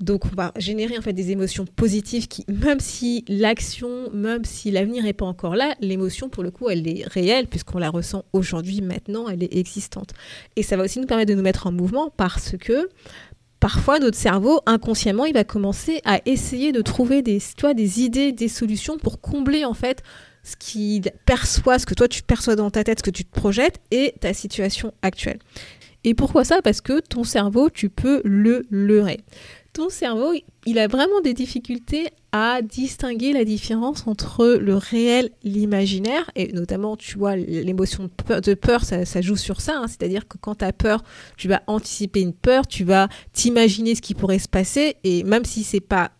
Donc 0.00 0.24
on 0.26 0.34
va 0.34 0.52
générer 0.56 0.98
en 0.98 1.02
fait 1.02 1.12
des 1.12 1.30
émotions 1.30 1.64
positives 1.64 2.26
qui, 2.26 2.44
même 2.48 2.80
si 2.80 3.24
l'action, 3.28 4.10
même 4.12 4.44
si 4.44 4.72
l'avenir 4.72 5.04
n'est 5.04 5.12
pas 5.12 5.24
encore 5.24 5.54
là, 5.54 5.76
l'émotion 5.80 6.28
pour 6.28 6.42
le 6.42 6.50
coup 6.50 6.68
elle 6.68 6.86
est 6.88 7.06
réelle 7.06 7.46
puisqu'on 7.46 7.78
la 7.78 7.90
ressent 7.90 8.24
aujourd'hui, 8.32 8.80
maintenant, 8.80 9.28
elle 9.28 9.44
est 9.44 9.54
existante. 9.56 10.10
Et 10.56 10.64
ça 10.64 10.76
va 10.76 10.84
aussi 10.84 10.98
nous 10.98 11.06
permettre 11.06 11.30
de 11.30 11.36
nous 11.36 11.42
mettre 11.42 11.68
en 11.68 11.72
mouvement 11.72 12.10
parce 12.16 12.56
que 12.58 12.88
parfois 13.60 14.00
notre 14.00 14.18
cerveau 14.18 14.60
inconsciemment 14.66 15.26
il 15.26 15.34
va 15.34 15.44
commencer 15.44 16.00
à 16.04 16.20
essayer 16.26 16.72
de 16.72 16.82
trouver 16.82 17.22
des, 17.22 17.38
toi, 17.56 17.72
des 17.72 18.02
idées, 18.02 18.32
des 18.32 18.48
solutions 18.48 18.98
pour 18.98 19.20
combler 19.20 19.64
en 19.64 19.74
fait 19.74 20.02
ce 20.42 20.56
qu'il 20.56 21.02
perçoit, 21.24 21.78
ce 21.78 21.86
que 21.86 21.94
toi 21.94 22.08
tu 22.08 22.24
perçois 22.24 22.56
dans 22.56 22.70
ta 22.70 22.82
tête, 22.82 22.98
ce 22.98 23.04
que 23.04 23.10
tu 23.10 23.24
te 23.24 23.32
projettes 23.32 23.80
et 23.92 24.14
ta 24.20 24.34
situation 24.34 24.92
actuelle. 25.02 25.38
Et 26.02 26.14
pourquoi 26.14 26.44
ça? 26.44 26.60
Parce 26.62 26.82
que 26.82 27.00
ton 27.00 27.24
cerveau, 27.24 27.70
tu 27.70 27.88
peux 27.88 28.20
le 28.24 28.66
leurrer 28.68 29.20
ton 29.74 29.90
cerveau, 29.90 30.32
il 30.66 30.78
a 30.78 30.86
vraiment 30.86 31.20
des 31.20 31.34
difficultés 31.34 32.08
à 32.32 32.62
distinguer 32.62 33.32
la 33.32 33.44
différence 33.44 34.06
entre 34.06 34.46
le 34.46 34.76
réel, 34.76 35.30
l'imaginaire, 35.42 36.30
et 36.36 36.52
notamment, 36.52 36.96
tu 36.96 37.18
vois, 37.18 37.36
l'émotion 37.36 38.08
de 38.28 38.54
peur, 38.54 38.84
ça, 38.84 39.20
joue 39.20 39.36
sur 39.36 39.60
ça, 39.60 39.78
hein. 39.78 39.86
c'est-à-dire 39.88 40.26
que 40.26 40.38
quand 40.38 40.56
tu 40.56 40.64
as 40.64 40.72
peur, 40.72 41.02
tu 41.36 41.48
vas 41.48 41.62
anticiper 41.66 42.20
une 42.20 42.32
peur, 42.32 42.66
tu 42.66 42.84
vas 42.84 43.08
t'imaginer 43.32 43.94
ce 43.94 44.00
qui 44.00 44.14
pourrait 44.14 44.38
se 44.38 44.48
passer, 44.48 44.96
et 45.04 45.24
même 45.24 45.44
si 45.44 45.64
c'est 45.64 45.80
pas 45.80 46.12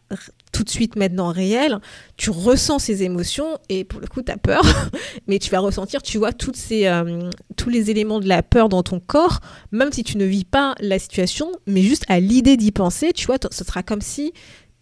tout 0.55 0.65
de 0.65 0.71
suite 0.71 0.97
maintenant 0.97 1.33
réel, 1.33 1.79
tu 2.17 2.31
ressens 2.31 2.79
ces 2.79 3.03
émotions 3.03 3.59
et 3.69 3.85
pour 3.85 4.01
le 4.01 4.07
coup 4.07 4.23
tu 4.23 4.31
as 4.31 4.39
peur, 4.39 4.63
mais 5.27 5.39
tu 5.39 5.51
vas 5.51 5.59
ressentir, 5.59 6.01
tu 6.01 6.17
vois, 6.17 6.31
euh, 6.31 7.31
tous 7.57 7.71
les 7.71 7.91
éléments 7.91 8.21
de 8.21 8.29
la 8.29 8.43
peur 8.43 8.69
dans 8.69 8.85
ton 8.85 9.01
corps, 9.01 9.41
même 9.73 9.93
si 9.93 10.05
tu 10.05 10.17
ne 10.17 10.25
vis 10.25 10.45
pas 10.45 10.75
la 10.81 10.99
situation, 10.99 11.51
mais 11.67 11.83
juste 11.83 12.05
à 12.09 12.21
l'idée 12.21 12.57
d'y 12.57 12.71
penser, 12.71 13.13
tu 13.13 13.27
vois, 13.27 13.37
ce 13.51 13.65
sera 13.65 13.83
comme 13.83 14.01
si 14.01 14.33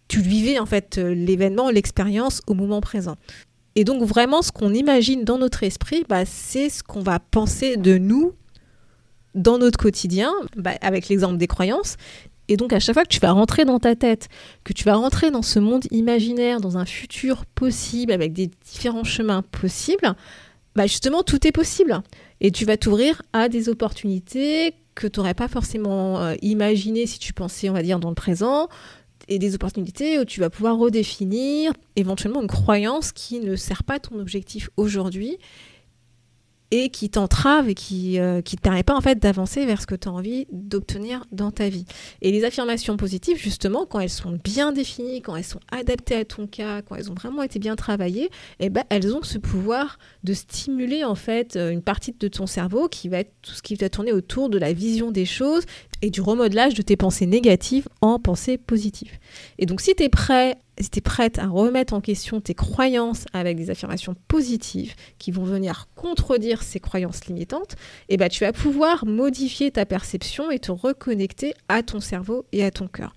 tu 0.07 0.21
vivais 0.21 0.59
en 0.59 0.67
fait 0.67 0.99
euh, 0.99 1.13
l'événement, 1.13 1.71
l'expérience 1.71 2.41
au 2.45 2.53
moment 2.53 2.79
présent. 2.79 3.15
Et 3.75 3.83
donc 3.83 4.03
vraiment, 4.03 4.43
ce 4.43 4.51
qu'on 4.51 4.73
imagine 4.73 5.23
dans 5.23 5.39
notre 5.39 5.63
esprit, 5.63 6.05
bah, 6.07 6.25
c'est 6.25 6.69
ce 6.69 6.83
qu'on 6.83 7.01
va 7.01 7.17
penser 7.19 7.77
de 7.77 7.97
nous 7.97 8.33
dans 9.33 9.57
notre 9.57 9.79
quotidien, 9.79 10.31
bah, 10.55 10.73
avec 10.81 11.09
l'exemple 11.09 11.37
des 11.37 11.47
croyances. 11.47 11.97
Et 12.49 12.57
donc 12.57 12.73
à 12.73 12.79
chaque 12.79 12.93
fois 12.93 13.03
que 13.03 13.09
tu 13.09 13.19
vas 13.19 13.31
rentrer 13.31 13.65
dans 13.65 13.79
ta 13.79 13.95
tête, 13.95 14.27
que 14.63 14.73
tu 14.73 14.83
vas 14.83 14.95
rentrer 14.95 15.31
dans 15.31 15.41
ce 15.41 15.59
monde 15.59 15.85
imaginaire, 15.91 16.59
dans 16.59 16.77
un 16.77 16.85
futur 16.85 17.45
possible, 17.45 18.11
avec 18.11 18.33
des 18.33 18.49
différents 18.65 19.03
chemins 19.03 19.41
possibles, 19.41 20.15
bah 20.75 20.87
justement 20.87 21.23
tout 21.23 21.47
est 21.47 21.51
possible. 21.51 22.01
Et 22.41 22.51
tu 22.51 22.65
vas 22.65 22.77
t'ouvrir 22.77 23.21
à 23.31 23.47
des 23.47 23.69
opportunités 23.69 24.75
que 24.95 25.07
tu 25.07 25.19
n'aurais 25.19 25.33
pas 25.33 25.47
forcément 25.47 26.19
euh, 26.19 26.35
imaginées 26.41 27.07
si 27.07 27.17
tu 27.19 27.33
pensais, 27.33 27.69
on 27.69 27.73
va 27.73 27.81
dire, 27.81 27.99
dans 27.99 28.09
le 28.09 28.15
présent, 28.15 28.67
et 29.27 29.39
des 29.39 29.55
opportunités 29.55 30.19
où 30.19 30.25
tu 30.25 30.39
vas 30.39 30.49
pouvoir 30.49 30.77
redéfinir 30.77 31.71
éventuellement 31.95 32.41
une 32.41 32.47
croyance 32.47 33.11
qui 33.11 33.39
ne 33.39 33.55
sert 33.55 33.83
pas 33.83 33.99
ton 33.99 34.19
objectif 34.19 34.69
aujourd'hui 34.75 35.37
et 36.75 36.89
qui 36.89 37.07
t'entrave 37.11 37.69
et 37.69 37.75
qui 37.75 38.13
ne 38.17 38.39
euh, 38.39 38.41
te 38.41 38.81
pas 38.81 38.95
en 38.95 39.01
fait 39.01 39.19
d'avancer 39.19 39.63
vers 39.67 39.79
ce 39.79 39.85
que 39.85 39.93
tu 39.93 40.07
as 40.07 40.11
envie 40.11 40.47
d'obtenir 40.51 41.23
dans 41.31 41.51
ta 41.51 41.69
vie. 41.69 41.85
Et 42.23 42.31
les 42.31 42.45
affirmations 42.45 42.97
positives, 42.97 43.37
justement, 43.37 43.85
quand 43.85 43.99
elles 43.99 44.09
sont 44.09 44.39
bien 44.43 44.71
définies, 44.71 45.21
quand 45.21 45.35
elles 45.35 45.43
sont 45.43 45.59
adaptées 45.71 46.15
à 46.15 46.25
ton 46.25 46.47
cas, 46.47 46.81
quand 46.81 46.95
elles 46.95 47.11
ont 47.11 47.13
vraiment 47.13 47.43
été 47.43 47.59
bien 47.59 47.75
travaillées, 47.75 48.31
eh 48.59 48.71
ben, 48.71 48.85
elles 48.89 49.15
ont 49.15 49.21
ce 49.21 49.37
pouvoir 49.37 49.99
de 50.23 50.33
stimuler 50.33 51.03
en 51.03 51.13
fait 51.13 51.57
euh, 51.57 51.69
une 51.69 51.83
partie 51.83 52.11
de 52.11 52.27
ton 52.27 52.47
cerveau 52.47 52.87
qui 52.87 53.07
va 53.07 53.19
être 53.19 53.33
tout 53.43 53.51
ce 53.53 53.61
qui 53.61 53.75
va 53.75 53.87
tourner 53.89 54.11
autour 54.11 54.49
de 54.49 54.57
la 54.57 54.73
vision 54.73 55.11
des 55.11 55.25
choses 55.25 55.65
et 56.03 56.09
du 56.09 56.19
remodelage 56.19 56.73
de 56.73 56.81
tes 56.81 56.97
pensées 56.97 57.25
négatives 57.25 57.87
en 58.01 58.19
pensées 58.19 58.57
positives. 58.57 59.13
Et 59.57 59.65
donc 59.65 59.79
si 59.79 59.95
tu 59.95 60.03
es 60.03 60.09
prêt 60.09 60.57
si 60.79 60.89
tu 60.89 61.01
prête 61.01 61.39
à 61.39 61.47
remettre 61.47 61.93
en 61.93 62.01
question 62.01 62.41
tes 62.41 62.55
croyances 62.55 63.25
avec 63.31 63.55
des 63.57 63.69
affirmations 63.69 64.15
positives 64.27 64.95
qui 65.17 65.31
vont 65.31 65.43
venir 65.43 65.87
contredire 65.95 66.63
ces 66.63 66.79
croyances 66.79 67.25
limitantes, 67.27 67.75
eh 68.09 68.17
ben, 68.17 68.27
tu 68.27 68.43
vas 68.43 68.51
pouvoir 68.51 69.05
modifier 69.05 69.69
ta 69.69 69.85
perception 69.85 70.49
et 70.49 70.57
te 70.57 70.71
reconnecter 70.71 71.53
à 71.69 71.83
ton 71.83 71.99
cerveau 71.99 72.45
et 72.51 72.65
à 72.65 72.71
ton 72.71 72.87
cœur. 72.87 73.15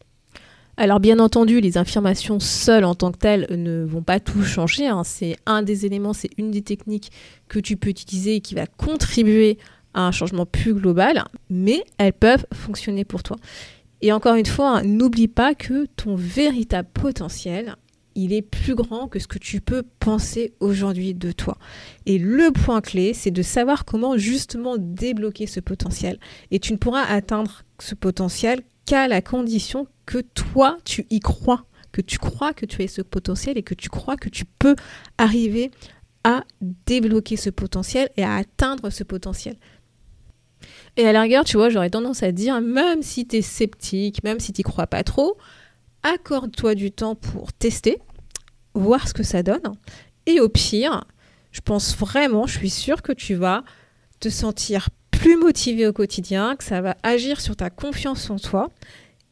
Alors 0.78 1.00
bien 1.00 1.18
entendu, 1.18 1.62
les 1.62 1.78
affirmations 1.78 2.38
seules 2.38 2.84
en 2.84 2.94
tant 2.94 3.10
que 3.10 3.16
telles 3.16 3.46
ne 3.50 3.82
vont 3.82 4.02
pas 4.02 4.20
tout 4.20 4.44
changer. 4.44 4.86
Hein. 4.86 5.04
C'est 5.04 5.36
un 5.46 5.62
des 5.62 5.86
éléments, 5.86 6.12
c'est 6.12 6.28
une 6.36 6.50
des 6.50 6.60
techniques 6.60 7.10
que 7.48 7.58
tu 7.58 7.78
peux 7.78 7.88
utiliser 7.88 8.36
et 8.36 8.40
qui 8.40 8.54
va 8.54 8.66
contribuer 8.66 9.56
un 9.96 10.12
changement 10.12 10.46
plus 10.46 10.74
global, 10.74 11.24
mais 11.50 11.82
elles 11.98 12.12
peuvent 12.12 12.46
fonctionner 12.52 13.04
pour 13.04 13.22
toi. 13.22 13.36
Et 14.02 14.12
encore 14.12 14.34
une 14.34 14.46
fois, 14.46 14.82
n'oublie 14.82 15.28
pas 15.28 15.54
que 15.54 15.86
ton 15.96 16.14
véritable 16.16 16.88
potentiel, 16.92 17.76
il 18.14 18.32
est 18.32 18.42
plus 18.42 18.74
grand 18.74 19.08
que 19.08 19.18
ce 19.18 19.26
que 19.26 19.38
tu 19.38 19.60
peux 19.60 19.82
penser 20.00 20.54
aujourd'hui 20.60 21.14
de 21.14 21.32
toi. 21.32 21.58
Et 22.06 22.18
le 22.18 22.50
point 22.50 22.80
clé, 22.80 23.14
c'est 23.14 23.30
de 23.30 23.42
savoir 23.42 23.84
comment 23.84 24.16
justement 24.16 24.76
débloquer 24.78 25.46
ce 25.46 25.60
potentiel. 25.60 26.18
Et 26.50 26.58
tu 26.58 26.72
ne 26.72 26.78
pourras 26.78 27.02
atteindre 27.02 27.62
ce 27.78 27.94
potentiel 27.94 28.62
qu'à 28.86 29.08
la 29.08 29.20
condition 29.20 29.86
que 30.06 30.18
toi, 30.18 30.78
tu 30.84 31.06
y 31.10 31.20
crois, 31.20 31.66
que 31.92 32.00
tu 32.00 32.18
crois 32.18 32.54
que 32.54 32.64
tu 32.64 32.82
as 32.82 32.88
ce 32.88 33.02
potentiel 33.02 33.58
et 33.58 33.62
que 33.62 33.74
tu 33.74 33.88
crois 33.88 34.16
que 34.16 34.28
tu 34.28 34.44
peux 34.44 34.76
arriver 35.18 35.70
à 36.24 36.42
débloquer 36.86 37.36
ce 37.36 37.50
potentiel 37.50 38.08
et 38.16 38.24
à 38.24 38.34
atteindre 38.34 38.90
ce 38.90 39.04
potentiel. 39.04 39.56
Et 40.96 41.06
à 41.06 41.12
la 41.12 41.44
tu 41.44 41.56
vois, 41.56 41.68
j'aurais 41.68 41.90
tendance 41.90 42.22
à 42.22 42.32
dire, 42.32 42.60
même 42.60 43.02
si 43.02 43.26
tu 43.26 43.36
es 43.36 43.42
sceptique, 43.42 44.24
même 44.24 44.40
si 44.40 44.52
tu 44.52 44.62
crois 44.62 44.86
pas 44.86 45.04
trop, 45.04 45.36
accorde-toi 46.02 46.74
du 46.74 46.90
temps 46.90 47.14
pour 47.14 47.52
tester, 47.52 47.98
voir 48.74 49.06
ce 49.06 49.12
que 49.12 49.22
ça 49.22 49.42
donne. 49.42 49.74
Et 50.24 50.40
au 50.40 50.48
pire, 50.48 51.04
je 51.52 51.60
pense 51.60 51.96
vraiment, 51.96 52.46
je 52.46 52.58
suis 52.58 52.70
sûre 52.70 53.02
que 53.02 53.12
tu 53.12 53.34
vas 53.34 53.62
te 54.20 54.30
sentir 54.30 54.88
plus 55.10 55.36
motivé 55.36 55.86
au 55.86 55.92
quotidien, 55.92 56.56
que 56.56 56.64
ça 56.64 56.80
va 56.80 56.96
agir 57.02 57.40
sur 57.40 57.56
ta 57.56 57.68
confiance 57.68 58.30
en 58.30 58.38
toi. 58.38 58.70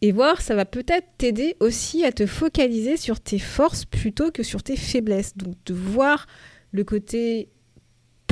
Et 0.02 0.12
voir, 0.12 0.42
ça 0.42 0.54
va 0.54 0.66
peut-être 0.66 1.06
t'aider 1.16 1.56
aussi 1.60 2.04
à 2.04 2.12
te 2.12 2.26
focaliser 2.26 2.98
sur 2.98 3.20
tes 3.20 3.38
forces 3.38 3.86
plutôt 3.86 4.30
que 4.30 4.42
sur 4.42 4.62
tes 4.62 4.76
faiblesses. 4.76 5.36
Donc 5.36 5.54
de 5.64 5.72
voir 5.72 6.26
le 6.72 6.84
côté 6.84 7.48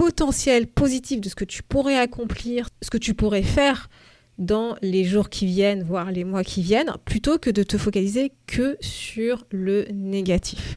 potentiel 0.02 0.66
positif 0.66 1.20
de 1.20 1.28
ce 1.28 1.36
que 1.36 1.44
tu 1.44 1.62
pourrais 1.62 1.96
accomplir, 1.96 2.68
ce 2.82 2.90
que 2.90 2.98
tu 2.98 3.14
pourrais 3.14 3.44
faire 3.44 3.88
dans 4.36 4.74
les 4.82 5.04
jours 5.04 5.30
qui 5.30 5.46
viennent, 5.46 5.84
voire 5.84 6.10
les 6.10 6.24
mois 6.24 6.42
qui 6.42 6.60
viennent, 6.60 6.92
plutôt 7.04 7.38
que 7.38 7.50
de 7.50 7.62
te 7.62 7.78
focaliser 7.78 8.32
que 8.48 8.76
sur 8.80 9.46
le 9.52 9.86
négatif. 9.92 10.76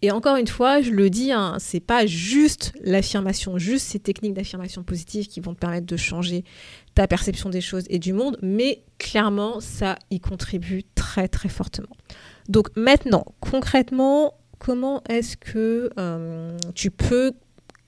Et 0.00 0.12
encore 0.12 0.36
une 0.36 0.46
fois, 0.46 0.80
je 0.80 0.92
le 0.92 1.10
dis, 1.10 1.32
hein, 1.32 1.56
c'est 1.58 1.80
pas 1.80 2.06
juste 2.06 2.72
l'affirmation, 2.82 3.58
juste 3.58 3.86
ces 3.86 3.98
techniques 3.98 4.34
d'affirmation 4.34 4.84
positive 4.84 5.26
qui 5.26 5.40
vont 5.40 5.52
te 5.52 5.58
permettre 5.58 5.86
de 5.86 5.96
changer 5.96 6.44
ta 6.94 7.08
perception 7.08 7.50
des 7.50 7.60
choses 7.60 7.84
et 7.90 7.98
du 7.98 8.12
monde, 8.12 8.38
mais 8.42 8.84
clairement, 8.98 9.58
ça 9.58 9.98
y 10.12 10.20
contribue 10.20 10.84
très 10.94 11.26
très 11.26 11.48
fortement. 11.48 11.96
Donc 12.48 12.68
maintenant, 12.76 13.24
concrètement, 13.40 14.34
comment 14.60 15.02
est-ce 15.08 15.36
que 15.36 15.90
euh, 15.98 16.56
tu 16.76 16.92
peux 16.92 17.32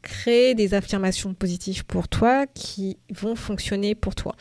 créer 0.01 0.57
des 0.57 0.75
affirmations 0.75 1.33
positives 1.35 1.85
pour 1.85 2.09
toi 2.09 2.47
qui 2.49 2.97
vont 3.15 3.37
fonctionner 3.37 3.95
pour 3.95 4.17
toi? 4.17 4.35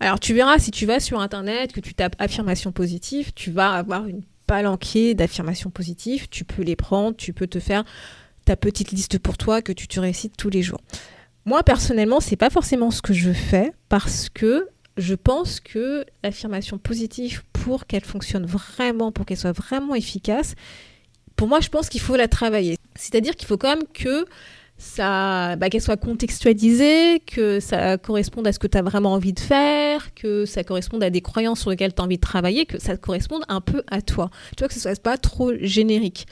Alors 0.00 0.18
tu 0.18 0.32
verras 0.32 0.58
si 0.58 0.70
tu 0.70 0.86
vas 0.86 1.00
sur 1.00 1.20
internet 1.20 1.72
que 1.72 1.80
tu 1.80 1.92
tapes 1.92 2.16
affirmations 2.18 2.72
positives, 2.72 3.32
tu 3.34 3.50
vas 3.50 3.72
avoir 3.72 4.06
une 4.06 4.22
palanquée 4.46 5.14
d'affirmations 5.14 5.68
positives, 5.68 6.28
tu 6.30 6.44
peux 6.44 6.62
les 6.62 6.76
prendre, 6.76 7.16
tu 7.16 7.34
peux 7.34 7.46
te 7.46 7.60
faire 7.60 7.84
ta 8.46 8.56
petite 8.56 8.92
liste 8.92 9.18
pour 9.18 9.36
toi 9.36 9.60
que 9.60 9.72
tu 9.72 9.88
te 9.88 10.00
récites 10.00 10.36
tous 10.38 10.48
les 10.48 10.62
jours. 10.62 10.80
Moi 11.44 11.62
personnellement, 11.64 12.20
c'est 12.20 12.36
pas 12.36 12.50
forcément 12.50 12.90
ce 12.90 13.02
que 13.02 13.12
je 13.12 13.32
fais 13.32 13.72
parce 13.88 14.28
que 14.30 14.68
je 14.96 15.14
pense 15.14 15.60
que 15.60 16.06
l'affirmation 16.22 16.78
positive 16.78 17.42
pour 17.52 17.86
qu'elle 17.86 18.04
fonctionne 18.04 18.46
vraiment, 18.46 19.12
pour 19.12 19.26
qu'elle 19.26 19.36
soit 19.36 19.52
vraiment 19.52 19.94
efficace, 19.94 20.54
pour 21.38 21.46
moi, 21.46 21.60
je 21.60 21.68
pense 21.68 21.88
qu'il 21.88 22.00
faut 22.00 22.16
la 22.16 22.28
travailler. 22.28 22.76
C'est-à-dire 22.96 23.36
qu'il 23.36 23.46
faut 23.46 23.56
quand 23.56 23.68
même 23.68 23.86
que 23.94 24.26
ça, 24.76 25.54
bah, 25.56 25.70
qu'elle 25.70 25.80
soit 25.80 25.96
contextualisée, 25.96 27.20
que 27.24 27.60
ça 27.60 27.96
corresponde 27.96 28.46
à 28.48 28.52
ce 28.52 28.58
que 28.58 28.66
tu 28.66 28.76
as 28.76 28.82
vraiment 28.82 29.12
envie 29.12 29.32
de 29.32 29.40
faire, 29.40 30.14
que 30.14 30.44
ça 30.46 30.64
corresponde 30.64 31.02
à 31.04 31.10
des 31.10 31.20
croyances 31.20 31.60
sur 31.60 31.70
lesquelles 31.70 31.94
tu 31.94 32.02
as 32.02 32.04
envie 32.04 32.16
de 32.16 32.20
travailler, 32.20 32.66
que 32.66 32.80
ça 32.80 32.96
corresponde 32.96 33.44
un 33.48 33.60
peu 33.60 33.84
à 33.88 34.02
toi. 34.02 34.30
Tu 34.56 34.62
vois, 34.62 34.68
que 34.68 34.74
ce 34.74 34.80
soit 34.80 35.00
pas 35.00 35.16
trop 35.16 35.52
générique. 35.60 36.26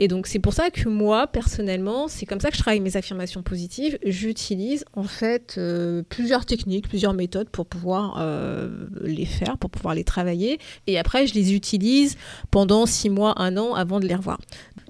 Et 0.00 0.06
donc 0.06 0.28
c'est 0.28 0.38
pour 0.38 0.54
ça 0.54 0.70
que 0.70 0.88
moi, 0.88 1.26
personnellement, 1.26 2.06
c'est 2.06 2.24
comme 2.24 2.40
ça 2.40 2.50
que 2.50 2.56
je 2.56 2.62
travaille 2.62 2.80
mes 2.80 2.96
affirmations 2.96 3.42
positives. 3.42 3.98
J'utilise 4.04 4.84
en 4.94 5.02
fait 5.02 5.56
euh, 5.58 6.02
plusieurs 6.08 6.46
techniques, 6.46 6.88
plusieurs 6.88 7.14
méthodes 7.14 7.48
pour 7.50 7.66
pouvoir 7.66 8.16
euh, 8.20 8.86
les 9.02 9.26
faire, 9.26 9.58
pour 9.58 9.70
pouvoir 9.70 9.96
les 9.96 10.04
travailler. 10.04 10.60
Et 10.86 11.00
après, 11.00 11.26
je 11.26 11.34
les 11.34 11.52
utilise 11.52 12.16
pendant 12.52 12.86
six 12.86 13.10
mois, 13.10 13.34
un 13.42 13.56
an 13.56 13.74
avant 13.74 13.98
de 13.98 14.06
les 14.06 14.14
revoir. 14.14 14.38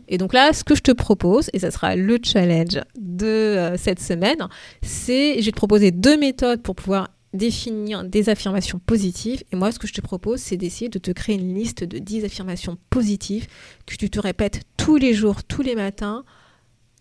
Et 0.09 0.19
donc 0.19 0.35
là, 0.35 0.53
ce 0.53 0.63
que 0.63 0.75
je 0.75 0.83
te 0.83 0.93
propose, 0.93 1.49
et 1.55 1.59
ça 1.59 1.71
sera 1.71 1.97
le 1.97 2.19
challenge 2.23 2.79
de 2.99 3.27
euh, 3.27 3.77
cette 3.79 4.01
semaine, 4.01 4.47
c'est 4.83 5.41
je 5.41 5.47
vais 5.47 5.53
te 5.53 5.57
proposer 5.57 5.91
deux 5.91 6.19
méthodes 6.19 6.61
pour 6.61 6.75
pouvoir 6.75 7.09
définir 7.39 8.05
des 8.05 8.29
affirmations 8.29 8.79
positives. 8.79 9.43
Et 9.53 9.57
moi, 9.57 9.73
ce 9.73 9.79
que 9.79 9.87
je 9.87 9.95
te 9.95 10.03
propose, 10.03 10.41
c'est 10.41 10.59
d'essayer 10.59 10.91
de 10.91 10.99
te 10.99 11.11
créer 11.11 11.37
une 11.37 11.55
liste 11.55 11.85
de 11.85 11.99
10 11.99 12.25
affirmations 12.25 12.77
positives 12.91 13.47
que 13.87 13.97
tu 13.97 14.11
te 14.11 14.21
répètes 14.21 14.63
tous 14.77 14.97
les 14.97 15.15
jours, 15.15 15.45
tous 15.45 15.63
les 15.63 15.75
matins. 15.75 16.25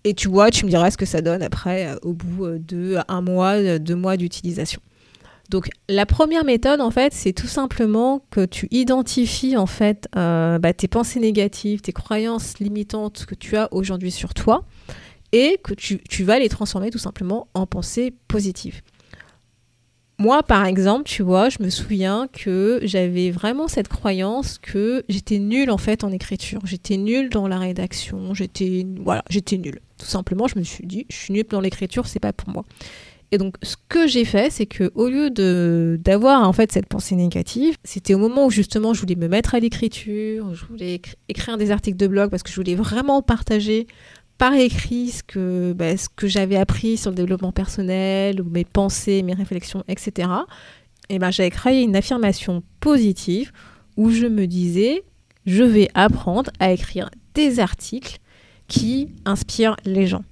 Et 0.03 0.13
tu 0.13 0.29
vois, 0.29 0.51
tu 0.51 0.63
me 0.65 0.69
diras 0.69 0.91
ce 0.91 0.97
que 0.97 1.05
ça 1.05 1.21
donne 1.21 1.41
après, 1.41 1.87
euh, 1.87 1.95
au 2.03 2.13
bout 2.13 2.45
euh, 2.45 2.59
de 2.59 2.97
un 3.09 3.21
mois, 3.21 3.55
euh, 3.55 3.79
deux 3.79 3.95
mois 3.95 4.15
d'utilisation. 4.15 4.79
Donc 5.49 5.69
la 5.89 6.05
première 6.05 6.45
méthode, 6.45 6.79
en 6.81 6.91
fait, 6.91 7.13
c'est 7.13 7.33
tout 7.33 7.47
simplement 7.47 8.21
que 8.31 8.45
tu 8.45 8.67
identifies 8.71 9.55
en 9.55 9.65
fait 9.65 10.09
bah, 10.13 10.73
tes 10.75 10.89
pensées 10.89 11.21
négatives, 11.21 11.79
tes 11.79 11.93
croyances 11.93 12.59
limitantes 12.59 13.25
que 13.25 13.33
tu 13.33 13.55
as 13.55 13.69
aujourd'hui 13.73 14.11
sur 14.11 14.33
toi, 14.33 14.65
et 15.31 15.57
que 15.63 15.73
tu 15.73 16.23
vas 16.25 16.39
les 16.39 16.49
transformer 16.49 16.89
tout 16.89 16.97
simplement 16.97 17.47
en 17.53 17.65
pensées 17.65 18.13
positives. 18.27 18.81
Moi, 20.19 20.41
par 20.41 20.65
exemple, 20.65 21.03
tu 21.03 21.21
vois, 21.21 21.49
je 21.49 21.57
me 21.61 21.69
souviens 21.69 22.27
que 22.33 22.79
j'avais 22.81 23.29
vraiment 23.29 23.67
cette 23.67 23.87
croyance 23.87 24.57
que 24.57 25.03
j'étais 25.09 25.37
nulle 25.37 25.69
en 25.69 25.77
fait 25.77 26.03
en 26.03 26.11
écriture. 26.11 26.61
J'étais 26.63 26.97
nulle 26.97 27.29
dans 27.29 27.47
la 27.47 27.59
rédaction. 27.59 28.33
J'étais, 28.33 28.83
nulle. 28.83 29.79
Tout 29.99 30.05
simplement, 30.07 30.47
je 30.47 30.57
me 30.57 30.63
suis 30.63 30.87
dit, 30.87 31.05
je 31.09 31.15
suis 31.15 31.33
nulle 31.33 31.45
dans 31.47 31.61
l'écriture, 31.61 32.07
c'est 32.07 32.19
pas 32.19 32.33
pour 32.33 32.49
moi. 32.49 32.65
Et 33.31 33.37
donc, 33.37 33.57
ce 33.61 33.75
que 33.89 34.07
j'ai 34.07 34.25
fait, 34.25 34.49
c'est 34.49 34.65
que 34.65 34.89
au 34.95 35.07
lieu 35.07 35.29
d'avoir 35.99 36.47
en 36.47 36.53
fait 36.53 36.71
cette 36.71 36.87
pensée 36.87 37.15
négative, 37.15 37.75
c'était 37.83 38.13
au 38.13 38.17
moment 38.17 38.45
où 38.45 38.49
justement 38.49 38.93
je 38.93 39.01
voulais 39.01 39.15
me 39.15 39.27
mettre 39.27 39.53
à 39.53 39.59
l'écriture, 39.59 40.53
je 40.55 40.65
voulais 40.65 41.01
écrire 41.27 41.57
des 41.57 41.69
articles 41.71 41.97
de 41.97 42.07
blog 42.07 42.31
parce 42.31 42.41
que 42.41 42.49
je 42.49 42.55
voulais 42.55 42.75
vraiment 42.75 43.21
partager 43.21 43.85
par 44.37 44.53
écrit 44.53 45.09
ce 45.09 45.23
que, 45.23 45.73
bah, 45.73 45.97
ce 45.97 46.09
que 46.09 46.27
j'avais 46.27 46.57
appris 46.57 46.97
sur 46.97 47.11
le 47.11 47.15
développement 47.15 47.51
personnel, 47.51 48.43
mes 48.43 48.65
pensées, 48.65 49.23
mes 49.23 49.33
réflexions, 49.33 49.83
etc., 49.87 50.29
et 51.09 51.19
ben, 51.19 51.31
j'avais 51.31 51.49
créé 51.49 51.83
une 51.83 51.95
affirmation 51.95 52.63
positive 52.81 53.53
où 53.95 54.09
je 54.09 54.27
me 54.27 54.45
disais, 54.45 55.03
je 55.45 55.63
vais 55.63 55.87
apprendre 55.93 56.51
à 56.59 56.71
écrire 56.71 57.09
des 57.33 57.59
articles 57.59 58.17
qui 58.67 59.09
inspirent 59.25 59.77
les 59.85 60.05
gens. 60.05 60.23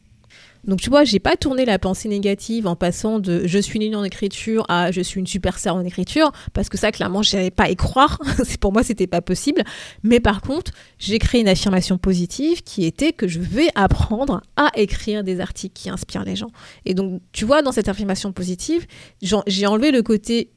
Donc 0.66 0.82
tu 0.82 0.90
vois, 0.90 1.04
j'ai 1.04 1.20
pas 1.20 1.38
tourné 1.38 1.66
la 1.66 1.80
pensée 1.80 2.10
négative 2.10 2.68
en 2.68 2.76
passant 2.76 3.20
de 3.20 3.46
je 3.46 3.60
suis 3.60 3.80
nulle 3.80 3.96
en 3.96 4.04
écriture 4.04 4.66
à 4.68 4.92
je 4.92 5.02
suis 5.02 5.20
une 5.20 5.28
superstar 5.28 5.76
en 5.76 5.84
écriture 5.84 6.32
parce 6.54 6.70
que 6.70 6.78
ça 6.78 6.92
clairement 6.92 7.22
j'avais 7.22 7.52
pas 7.52 7.66
à 7.66 7.70
y 7.70 7.76
croire, 7.76 8.20
c'est 8.44 8.60
pour 8.60 8.74
moi 8.74 8.84
c'était 8.84 9.08
pas 9.08 9.22
possible. 9.22 9.64
Mais 10.04 10.20
par 10.20 10.42
contre, 10.42 10.72
j'ai 10.98 11.20
créé 11.20 11.42
une 11.42 11.48
affirmation 11.48 11.98
positive 11.98 12.64
qui 12.64 12.86
était 12.86 13.14
que 13.14 13.28
je 13.28 13.40
vais 13.40 13.70
apprendre 13.76 14.42
à 14.56 14.72
écrire 14.76 15.24
des 15.24 15.40
articles 15.40 15.74
qui 15.74 15.90
inspirent 15.90 16.26
les 16.26 16.36
gens. 16.36 16.52
Et 16.86 16.94
donc 16.94 17.22
tu 17.32 17.46
vois 17.46 17.62
dans 17.62 17.72
cette 17.72 17.88
affirmation 17.88 18.32
positive, 18.32 18.86
j'ai 19.22 19.68
enlevé 19.68 19.92
le 19.92 20.02
côté 20.02 20.52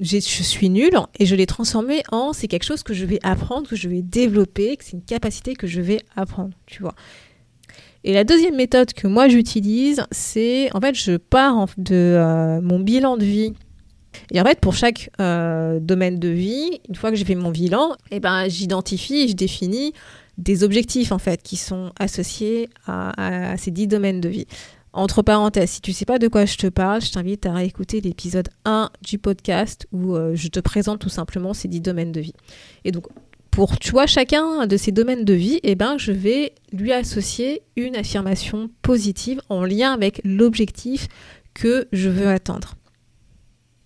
je 0.00 0.18
suis 0.18 0.70
nulle 0.70 0.98
et 1.18 1.26
je 1.26 1.34
l'ai 1.34 1.46
transformé 1.46 2.02
en 2.10 2.32
c'est 2.32 2.48
quelque 2.48 2.64
chose 2.64 2.82
que 2.82 2.94
je 2.94 3.04
vais 3.04 3.18
apprendre, 3.22 3.68
que 3.68 3.76
je 3.76 3.88
vais 3.88 4.00
développer, 4.02 4.76
que 4.76 4.84
c'est 4.84 4.92
une 4.92 5.04
capacité 5.04 5.54
que 5.54 5.66
je 5.66 5.80
vais 5.80 6.00
apprendre, 6.16 6.56
tu 6.66 6.82
vois. 6.82 6.94
Et 8.04 8.14
la 8.14 8.24
deuxième 8.24 8.56
méthode 8.56 8.92
que 8.92 9.06
moi 9.06 9.28
j'utilise, 9.28 10.02
c'est 10.10 10.74
en 10.74 10.80
fait 10.80 10.94
je 10.94 11.16
pars 11.16 11.66
de 11.76 11.94
euh, 11.94 12.60
mon 12.60 12.80
bilan 12.80 13.16
de 13.16 13.24
vie. 13.24 13.52
Et 14.32 14.40
en 14.40 14.44
fait 14.44 14.58
pour 14.58 14.74
chaque 14.74 15.10
euh, 15.20 15.78
domaine 15.80 16.18
de 16.18 16.28
vie, 16.28 16.80
une 16.88 16.94
fois 16.94 17.10
que 17.10 17.16
j'ai 17.16 17.24
fait 17.24 17.34
mon 17.34 17.50
bilan, 17.50 17.96
eh 18.10 18.20
ben 18.20 18.48
j'identifie, 18.48 19.28
je 19.28 19.34
définis 19.34 19.92
des 20.38 20.64
objectifs 20.64 21.12
en 21.12 21.18
fait 21.18 21.42
qui 21.42 21.56
sont 21.56 21.92
associés 21.98 22.68
à, 22.86 23.56
ces 23.58 23.70
dix 23.70 23.86
domaines 23.86 24.20
de 24.20 24.28
vie. 24.28 24.46
Entre 24.92 25.22
parenthèses, 25.22 25.70
si 25.70 25.80
tu 25.80 25.92
sais 25.92 26.04
pas 26.04 26.18
de 26.18 26.26
quoi 26.26 26.46
je 26.46 26.56
te 26.56 26.66
parle, 26.66 27.00
je 27.00 27.12
t'invite 27.12 27.46
à 27.46 27.52
réécouter 27.52 28.00
l'épisode 28.00 28.48
1 28.64 28.90
du 29.02 29.18
podcast 29.18 29.86
où 29.92 30.16
euh, 30.16 30.34
je 30.34 30.48
te 30.48 30.58
présente 30.58 30.98
tout 30.98 31.08
simplement 31.08 31.54
ces 31.54 31.68
dix 31.68 31.80
domaines 31.80 32.10
de 32.10 32.20
vie. 32.20 32.34
Et 32.84 32.90
donc 32.90 33.06
pour 33.50 33.78
tu 33.78 33.92
chacun 34.06 34.66
de 34.66 34.76
ces 34.76 34.92
domaines 34.92 35.24
de 35.24 35.34
vie, 35.34 35.60
eh 35.62 35.74
ben, 35.74 35.98
je 35.98 36.12
vais 36.12 36.54
lui 36.72 36.92
associer 36.92 37.62
une 37.76 37.96
affirmation 37.96 38.70
positive 38.82 39.40
en 39.48 39.64
lien 39.64 39.92
avec 39.92 40.20
l'objectif 40.24 41.08
que 41.54 41.88
je 41.92 42.08
veux 42.08 42.28
atteindre. 42.28 42.74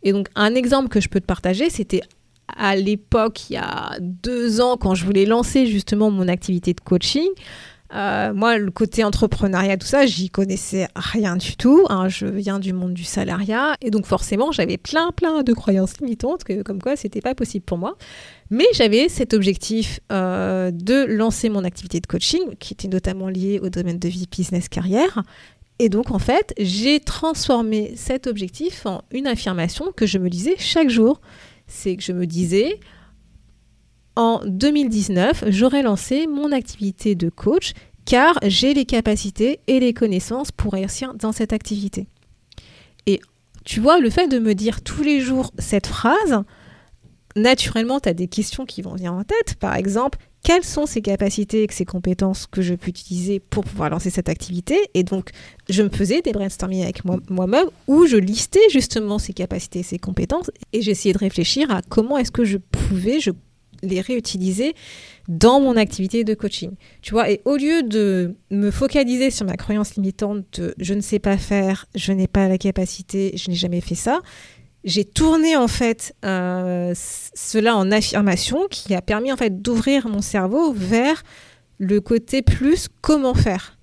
Et 0.03 0.13
donc 0.13 0.29
un 0.35 0.55
exemple 0.55 0.89
que 0.89 1.01
je 1.01 1.09
peux 1.09 1.21
te 1.21 1.27
partager, 1.27 1.71
c'était 1.71 2.03
à 2.49 2.77
l'époque, 2.77 3.49
il 3.51 3.55
y 3.55 3.57
a 3.57 3.97
deux 4.01 4.61
ans, 4.61 4.77
quand 4.77 4.95
je 4.95 5.05
voulais 5.05 5.25
lancer 5.25 5.67
justement 5.67 6.11
mon 6.11 6.29
activité 6.29 6.75
de 6.75 6.81
coaching. 6.81 7.29
Euh, 7.95 8.35
moi, 8.35 8.59
le 8.59 8.71
côté 8.71 9.05
entrepreneuriat, 9.05 9.77
tout 9.77 9.87
ça, 9.87 10.05
j'y 10.05 10.29
connaissais 10.29 10.89
rien 10.97 11.37
du 11.37 11.57
tout. 11.57 11.87
Hein. 11.89 12.09
je 12.09 12.27
viens 12.27 12.59
du 12.59 12.73
monde 12.73 12.93
du 12.93 13.05
salariat 13.05 13.77
et 13.81 13.91
donc 13.91 14.07
forcément, 14.07 14.51
j'avais 14.51 14.79
plein, 14.79 15.13
plein 15.13 15.43
de 15.43 15.53
croyances 15.53 15.99
limitantes, 16.01 16.43
que, 16.43 16.63
comme 16.63 16.83
quoi 16.83 16.97
c'était 16.97 17.21
pas 17.21 17.35
possible 17.35 17.65
pour 17.65 17.79
moi. 17.79 17.97
Mais 18.51 18.65
j'avais 18.75 19.09
cet 19.09 19.33
objectif 19.33 20.01
euh, 20.11 20.71
de 20.73 21.05
lancer 21.05 21.49
mon 21.49 21.65
activité 21.65 22.01
de 22.01 22.07
coaching, 22.07 22.57
qui 22.59 22.75
était 22.75 22.89
notamment 22.89 23.29
lié 23.29 23.61
au 23.63 23.69
domaine 23.69 23.99
de 23.99 24.09
vie, 24.09 24.27
business, 24.31 24.69
carrière. 24.69 25.23
Et 25.79 25.89
donc, 25.89 26.11
en 26.11 26.19
fait, 26.19 26.53
j'ai 26.59 27.01
transformé 27.01 27.95
cet 27.97 28.27
objectif 28.27 28.87
en 28.87 29.03
une 29.13 29.27
affirmation 29.27 29.93
que 29.97 30.07
je 30.07 30.19
me 30.19 30.31
disais 30.31 30.55
chaque 30.59 30.89
jour. 30.89 31.21
C'est 31.67 31.97
que 31.97 32.03
je 32.03 32.13
me 32.13 32.27
disais, 32.27 32.79
en 34.17 34.41
2019, 34.45 35.45
j'aurais 35.49 35.83
lancé 35.83 36.27
mon 36.27 36.53
activité 36.53 37.15
de 37.15 37.29
coach 37.29 37.73
car 38.05 38.39
j'ai 38.45 38.75
les 38.75 38.85
capacités 38.85 39.61
et 39.67 39.81
les 39.81 39.95
connaissances 39.95 40.53
pour 40.53 40.73
réussir 40.73 41.15
dans 41.15 41.33
cette 41.33 41.53
activité. 41.53 42.07
Et 43.07 43.21
tu 43.65 43.81
vois, 43.81 43.99
le 43.99 44.11
fait 44.11 44.29
de 44.29 44.39
me 44.39 44.55
dire 44.55 44.83
tous 44.83 45.03
les 45.03 45.21
jours 45.21 45.53
cette 45.59 45.87
phrase, 45.87 46.45
naturellement, 47.35 48.01
tu 48.01 48.09
as 48.09 48.15
des 48.15 48.29
questions 48.29 48.67
qui 48.67 48.83
vont 48.83 48.95
venir 48.95 49.13
en 49.13 49.25
tête. 49.25 49.55
Par 49.59 49.75
exemple, 49.75 50.19
quelles 50.43 50.65
sont 50.65 50.85
ces 50.85 51.01
capacités 51.01 51.65
et 51.65 51.67
ces 51.71 51.87
compétences 51.87 52.47
que 52.47 52.61
je 52.61 52.75
peux 52.75 52.91
utiliser 52.91 53.41
pour 53.41 53.65
pouvoir 53.65 53.89
lancer 53.89 54.11
cette 54.11 54.29
activité? 54.29 54.77
Et 54.93 55.03
donc, 55.03 55.31
je 55.71 55.83
me 55.83 55.89
faisais 55.89 56.21
des 56.21 56.33
brainstorming 56.33 56.83
avec 56.83 57.03
moi-même 57.31 57.69
où 57.87 58.07
je 58.07 58.19
listais 58.19 58.69
justement 58.71 59.19
ces 59.19 59.33
capacités 59.33 59.79
et 59.81 59.85
ces 59.85 59.99
compétences 59.99 60.51
et 60.75 60.83
j'essayais 60.83 61.15
de 61.15 61.19
réfléchir 61.19 61.71
à 61.71 61.81
comment 61.81 62.19
est-ce 62.19 62.31
que 62.31 62.45
je 62.45 62.59
pouvais 62.59 63.21
je, 63.21 63.31
les 63.85 64.01
réutiliser 64.01 64.75
dans 65.29 65.61
mon 65.61 65.77
activité 65.77 66.25
de 66.25 66.35
coaching. 66.35 66.73
Tu 67.03 67.13
vois, 67.13 67.31
et 67.31 67.41
au 67.45 67.57
lieu 67.57 67.83
de 67.83 68.35
me 68.51 68.71
focaliser 68.71 69.31
sur 69.31 69.47
ma 69.47 69.57
croyance 69.57 69.95
limitante 69.95 70.61
de 70.61 70.75
je 70.79 70.95
ne 70.95 71.01
sais 71.01 71.19
pas 71.19 71.39
faire, 71.39 71.87
je 71.95 72.13
n'ai 72.13 72.27
pas 72.27 72.49
la 72.49 72.59
capacité, 72.59 73.33
je 73.37 73.51
n'ai 73.51 73.57
jamais 73.57 73.81
fait 73.81 73.95
ça, 73.95 74.21
j'ai 74.85 75.05
tourné 75.05 75.57
en 75.57 75.69
fait 75.69 76.15
euh, 76.25 76.93
cela 76.95 77.77
en 77.77 77.91
affirmation 77.91 78.67
qui 78.71 78.95
a 78.95 79.01
permis 79.01 79.33
en 79.33 79.37
fait 79.37 79.63
d'ouvrir 79.63 80.09
mon 80.09 80.21
cerveau 80.21 80.73
vers 80.73 81.23
le 81.79 82.01
côté 82.01 82.43
plus 82.43 82.89
comment 83.01 83.35
faire. 83.35 83.79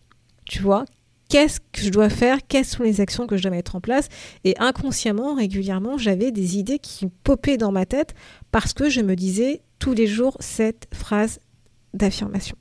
Tu 0.46 0.62
vois, 0.62 0.86
qu'est-ce 1.32 1.60
que 1.60 1.82
je 1.82 1.90
dois 1.90 2.10
faire, 2.10 2.40
quelles 2.48 2.66
sont 2.66 2.84
les 2.84 3.02
actions 3.02 3.26
que 3.26 3.38
je 3.38 3.44
dois 3.44 3.52
mettre 3.52 3.76
en 3.76 3.82
place. 3.82 4.10
Et 4.44 4.54
inconsciemment, 4.60 5.34
régulièrement, 5.34 5.98
j'avais 5.98 6.32
des 6.32 6.58
idées 6.58 6.78
qui 6.78 7.08
popaient 7.24 7.58
dans 7.58 7.72
ma 7.72 7.86
tête 7.86 8.14
parce 8.52 8.74
que 8.74 8.90
je 8.90 9.02
me 9.02 9.16
disais 9.16 9.62
tous 9.82 9.94
les 9.94 10.08
jours 10.08 10.38
cette 10.40 10.88
phrase 10.94 11.40
d'affirmation. 11.94 12.56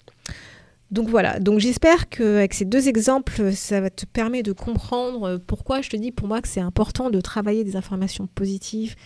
Donc 0.91 1.09
voilà, 1.09 1.39
donc 1.39 1.61
j'espère 1.61 2.09
qu'avec 2.09 2.53
ces 2.53 2.65
deux 2.65 2.89
exemples, 2.89 3.53
ça 3.53 3.81
va 3.81 3.91
te 3.91 4.07
permettre 4.07 4.49
de 4.49 4.53
comprendre 4.53 5.37
pourquoi 5.47 5.83
je 5.83 5.91
te 5.91 5.97
dis 5.97 6.11
pour 6.11 6.27
moi 6.27 6.41
que 6.43 6.49
c'est 6.49 6.61
important 6.61 7.11
de 7.11 7.21
travailler 7.21 7.63
des 7.63 7.77
informations 7.77 8.27
positives, 8.27 8.97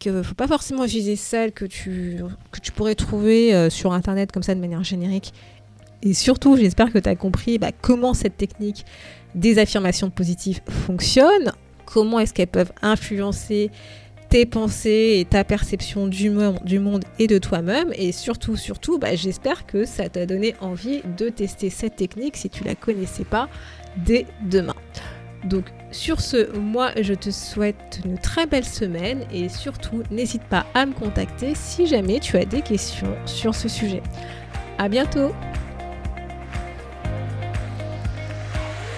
qu'il 0.00 0.12
ne 0.12 0.22
faut 0.22 0.34
pas 0.34 0.48
forcément 0.48 0.84
utiliser 0.84 1.14
celles 1.14 1.52
que 1.52 1.66
tu, 1.66 2.20
pourrais 2.74 2.96
trouver 2.96 3.54
euh, 3.54 3.70
sur 3.70 3.92
Internet 3.92 4.32
comme 4.32 4.42
ça 4.42 4.56
de 4.56 4.60
manière 4.60 4.82
générique. 4.82 5.32
Et 6.02 6.14
surtout, 6.14 6.56
j'espère 6.56 6.92
que 6.92 6.98
tu 6.98 7.08
as 7.08 7.14
compris 7.14 7.58
bah, 7.58 7.70
comment 7.80 8.12
cette 8.12 8.36
technique 8.36 8.84
des 9.36 9.58
affirmations 9.58 10.10
positives 10.10 10.62
fonctionne, 10.68 11.52
comment 11.84 12.18
est-ce 12.18 12.34
qu'elles 12.34 12.48
peuvent 12.48 12.72
influencer 12.82 13.70
tes 14.34 14.46
pensées 14.46 15.18
et 15.20 15.24
ta 15.24 15.44
perception 15.44 16.08
du, 16.08 16.28
du 16.64 16.80
monde 16.80 17.04
et 17.20 17.28
de 17.28 17.38
toi-même. 17.38 17.92
Et 17.94 18.10
surtout, 18.10 18.56
surtout, 18.56 18.98
bah, 18.98 19.14
j'espère 19.14 19.64
que 19.64 19.84
ça 19.84 20.08
t'a 20.08 20.26
donné 20.26 20.56
envie 20.60 21.02
de 21.16 21.28
tester 21.28 21.70
cette 21.70 21.94
technique 21.94 22.36
si 22.36 22.50
tu 22.50 22.64
la 22.64 22.74
connaissais 22.74 23.22
pas 23.22 23.48
dès 23.96 24.26
demain. 24.42 24.74
Donc 25.44 25.66
sur 25.92 26.20
ce, 26.20 26.50
moi 26.58 26.90
je 27.00 27.14
te 27.14 27.30
souhaite 27.30 28.00
une 28.04 28.18
très 28.18 28.46
belle 28.46 28.64
semaine 28.64 29.24
et 29.32 29.48
surtout 29.48 30.02
n'hésite 30.10 30.42
pas 30.42 30.66
à 30.74 30.84
me 30.84 30.94
contacter 30.94 31.52
si 31.54 31.86
jamais 31.86 32.18
tu 32.18 32.36
as 32.36 32.44
des 32.44 32.62
questions 32.62 33.14
sur 33.26 33.54
ce 33.54 33.68
sujet. 33.68 34.02
À 34.78 34.88
bientôt. 34.88 35.30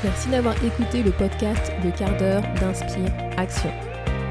Merci 0.03 0.31
d'avoir 0.31 0.55
écouté 0.65 1.03
le 1.03 1.11
podcast 1.11 1.73
Le 1.85 1.91
quart 1.91 2.17
d'heure 2.17 2.43
d'Inspire 2.59 3.13
Action. 3.37 3.86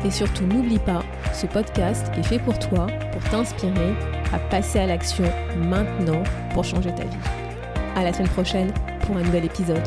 Et 0.06 0.12
surtout, 0.12 0.46
n'oublie 0.46 0.78
pas, 0.78 1.04
ce 1.34 1.48
podcast 1.48 2.12
est 2.16 2.22
fait 2.22 2.38
pour 2.38 2.60
toi, 2.60 2.86
pour 3.12 3.24
t'inspirer 3.32 3.96
à 4.32 4.38
passer 4.38 4.78
à 4.78 4.86
l'action 4.86 5.26
maintenant 5.58 6.22
pour 6.54 6.64
changer 6.64 6.94
ta 6.94 7.04
vie. 7.04 7.18
À 7.96 8.04
la 8.04 8.14
semaine 8.14 8.30
prochaine 8.30 8.72
pour 9.02 9.18
un 9.18 9.24
nouvel 9.24 9.46
épisode. 9.46 9.82